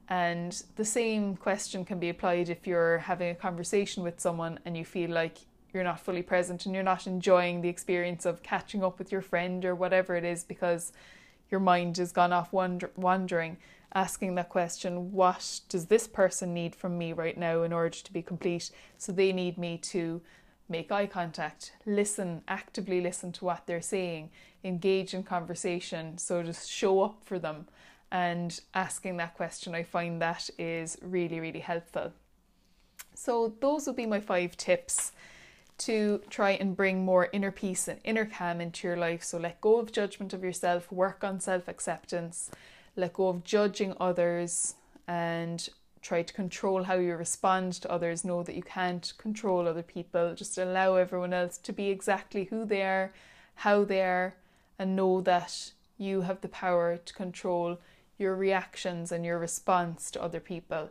And 0.09 0.61
the 0.75 0.85
same 0.85 1.35
question 1.35 1.85
can 1.85 1.99
be 1.99 2.09
applied 2.09 2.49
if 2.49 2.65
you're 2.67 2.99
having 2.99 3.29
a 3.29 3.35
conversation 3.35 4.03
with 4.03 4.19
someone 4.19 4.59
and 4.65 4.75
you 4.75 4.83
feel 4.83 5.11
like 5.11 5.39
you're 5.73 5.83
not 5.83 5.99
fully 5.99 6.21
present 6.21 6.65
and 6.65 6.75
you're 6.75 6.83
not 6.83 7.07
enjoying 7.07 7.61
the 7.61 7.69
experience 7.69 8.25
of 8.25 8.43
catching 8.43 8.83
up 8.83 8.99
with 8.99 9.11
your 9.11 9.21
friend 9.21 9.65
or 9.65 9.73
whatever 9.73 10.15
it 10.15 10.23
is 10.23 10.43
because 10.43 10.93
your 11.49 11.59
mind 11.59 11.97
has 11.97 12.11
gone 12.11 12.33
off 12.33 12.53
wander- 12.53 12.91
wandering 12.95 13.57
asking 13.95 14.35
that 14.35 14.49
question 14.49 15.11
what 15.11 15.59
does 15.69 15.85
this 15.85 16.07
person 16.07 16.53
need 16.53 16.75
from 16.75 16.97
me 16.97 17.13
right 17.13 17.37
now 17.37 17.63
in 17.63 17.71
order 17.73 17.89
to 17.89 18.13
be 18.13 18.21
complete? 18.21 18.71
So 18.97 19.11
they 19.11 19.31
need 19.31 19.57
me 19.57 19.77
to 19.79 20.21
make 20.69 20.91
eye 20.91 21.05
contact 21.05 21.73
listen 21.85 22.41
actively 22.47 23.01
listen 23.01 23.31
to 23.33 23.45
what 23.45 23.67
they're 23.67 23.81
saying 23.81 24.29
engage 24.63 25.13
in 25.13 25.21
conversation 25.21 26.17
so 26.17 26.41
just 26.41 26.69
show 26.69 27.01
up 27.01 27.23
for 27.25 27.37
them. 27.37 27.67
And 28.11 28.59
asking 28.75 29.17
that 29.17 29.33
question 29.33 29.73
i 29.73 29.83
find 29.83 30.21
that 30.21 30.49
is 30.57 30.97
really 31.01 31.39
really 31.39 31.59
helpful. 31.59 32.13
So 33.15 33.53
those 33.59 33.85
would 33.87 33.95
be 33.95 34.05
my 34.05 34.19
five 34.19 34.57
tips 34.57 35.11
to 35.85 36.21
try 36.29 36.51
and 36.51 36.77
bring 36.77 37.03
more 37.03 37.29
inner 37.33 37.51
peace 37.51 37.87
and 37.87 37.99
inner 38.03 38.25
calm 38.25 38.61
into 38.61 38.87
your 38.87 38.97
life. 38.97 39.23
So 39.23 39.37
let 39.37 39.59
go 39.61 39.79
of 39.79 39.91
judgment 39.91 40.33
of 40.33 40.43
yourself, 40.43 40.91
work 40.91 41.23
on 41.23 41.39
self 41.39 41.67
acceptance, 41.67 42.49
let 42.95 43.13
go 43.13 43.27
of 43.27 43.43
judging 43.43 43.93
others, 43.99 44.75
and 45.07 45.67
try 46.01 46.21
to 46.21 46.33
control 46.33 46.83
how 46.83 46.95
you 46.95 47.15
respond 47.15 47.73
to 47.73 47.91
others. 47.91 48.23
Know 48.23 48.43
that 48.43 48.55
you 48.55 48.63
can't 48.63 49.13
control 49.17 49.67
other 49.67 49.83
people, 49.83 50.35
just 50.35 50.57
allow 50.57 50.95
everyone 50.95 51.33
else 51.33 51.57
to 51.59 51.73
be 51.73 51.89
exactly 51.89 52.45
who 52.45 52.65
they 52.65 52.83
are, 52.83 53.11
how 53.55 53.83
they 53.83 54.01
are, 54.01 54.35
and 54.79 54.95
know 54.95 55.21
that 55.21 55.71
you 55.97 56.21
have 56.21 56.41
the 56.41 56.47
power 56.47 56.97
to 56.97 57.13
control 57.13 57.77
your 58.17 58.35
reactions 58.35 59.11
and 59.11 59.25
your 59.25 59.39
response 59.39 60.11
to 60.11 60.21
other 60.21 60.39
people. 60.39 60.89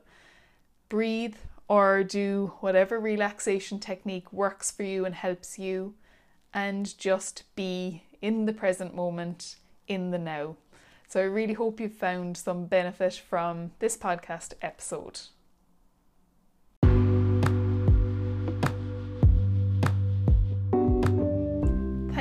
Breathe 0.88 1.37
or 1.73 2.05
do 2.05 2.53
whatever 2.61 3.01
relaxation 3.01 3.79
technique 3.79 4.31
works 4.31 4.71
for 4.71 4.83
you 4.83 5.07
and 5.07 5.15
helps 5.15 5.59
you, 5.59 5.95
and 6.53 6.99
just 6.99 7.45
be 7.57 8.03
in 8.21 8.45
the 8.45 8.53
present 8.53 8.95
moment, 8.95 9.57
in 9.89 10.11
the 10.11 10.19
now. 10.19 10.55
So, 11.09 11.21
I 11.21 11.25
really 11.25 11.55
hope 11.55 11.81
you've 11.81 11.95
found 11.95 12.37
some 12.37 12.67
benefit 12.67 13.15
from 13.15 13.71
this 13.79 13.97
podcast 13.97 14.53
episode. 14.61 15.21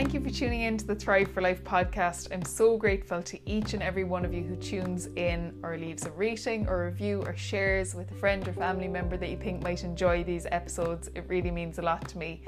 Thank 0.02 0.16
you 0.16 0.20
for 0.20 0.32
tuning 0.32 0.62
in 0.62 0.78
to 0.78 0.88
the 0.88 0.96
Thrive 0.96 1.30
for 1.30 1.42
Life 1.42 1.64
podcast. 1.64 2.34
I'm 2.34 2.44
so 2.44 2.76
grateful 2.76 3.22
to 3.22 3.40
each 3.48 3.76
and 3.76 3.84
every 3.84 4.04
one 4.04 4.26
of 4.26 4.34
you 4.34 4.42
who 4.42 4.56
tunes 4.56 5.06
in 5.16 5.54
or 5.62 5.78
leaves 5.78 6.08
a 6.08 6.12
rating 6.12 6.68
or 6.68 6.86
review 6.86 7.22
or 7.22 7.38
shares 7.38 7.94
with 7.94 8.10
a 8.10 8.16
friend 8.16 8.48
or 8.48 8.54
family 8.54 8.88
member 8.88 9.16
that 9.16 9.30
you 9.30 9.38
think 9.38 9.62
might 9.62 9.84
enjoy 9.84 10.24
these 10.24 10.48
episodes. 10.52 11.12
It 11.14 11.26
really 11.28 11.52
means 11.52 11.78
a 11.78 11.84
lot 11.84 12.10
to 12.10 12.18
me. 12.18 12.42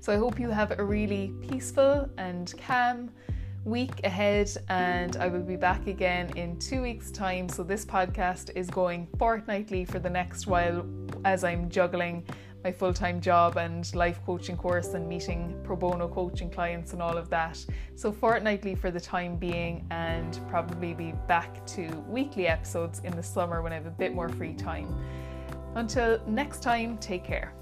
So 0.00 0.12
I 0.12 0.16
hope 0.16 0.38
you 0.38 0.50
have 0.50 0.78
a 0.78 0.84
really 0.84 1.32
peaceful 1.40 2.10
and 2.18 2.52
calm 2.58 3.10
week 3.64 4.04
ahead, 4.04 4.50
and 4.68 5.16
I 5.16 5.28
will 5.28 5.42
be 5.42 5.56
back 5.56 5.86
again 5.86 6.30
in 6.36 6.58
two 6.58 6.82
weeks' 6.82 7.10
time. 7.10 7.48
So, 7.48 7.62
this 7.62 7.84
podcast 7.84 8.50
is 8.54 8.68
going 8.68 9.08
fortnightly 9.18 9.84
for 9.84 9.98
the 9.98 10.10
next 10.10 10.46
while 10.46 10.86
as 11.24 11.44
I'm 11.44 11.68
juggling 11.68 12.24
my 12.68 12.72
full 12.72 12.92
time 12.92 13.18
job 13.18 13.56
and 13.56 13.94
life 13.94 14.20
coaching 14.26 14.56
course 14.56 14.92
and 14.92 15.08
meeting 15.08 15.58
pro 15.64 15.74
bono 15.74 16.06
coaching 16.06 16.50
clients 16.50 16.92
and 16.92 17.00
all 17.00 17.16
of 17.16 17.30
that. 17.30 17.56
So, 17.94 18.12
fortnightly 18.12 18.74
for 18.74 18.90
the 18.90 19.00
time 19.00 19.36
being, 19.36 19.86
and 19.90 20.38
probably 20.48 20.92
be 20.92 21.12
back 21.26 21.66
to 21.68 21.88
weekly 22.06 22.46
episodes 22.46 23.00
in 23.04 23.16
the 23.16 23.22
summer 23.22 23.62
when 23.62 23.72
I 23.72 23.76
have 23.76 23.86
a 23.86 23.98
bit 24.02 24.14
more 24.14 24.28
free 24.28 24.52
time. 24.52 24.94
Until 25.76 26.20
next 26.26 26.62
time, 26.62 26.98
take 26.98 27.24
care. 27.24 27.57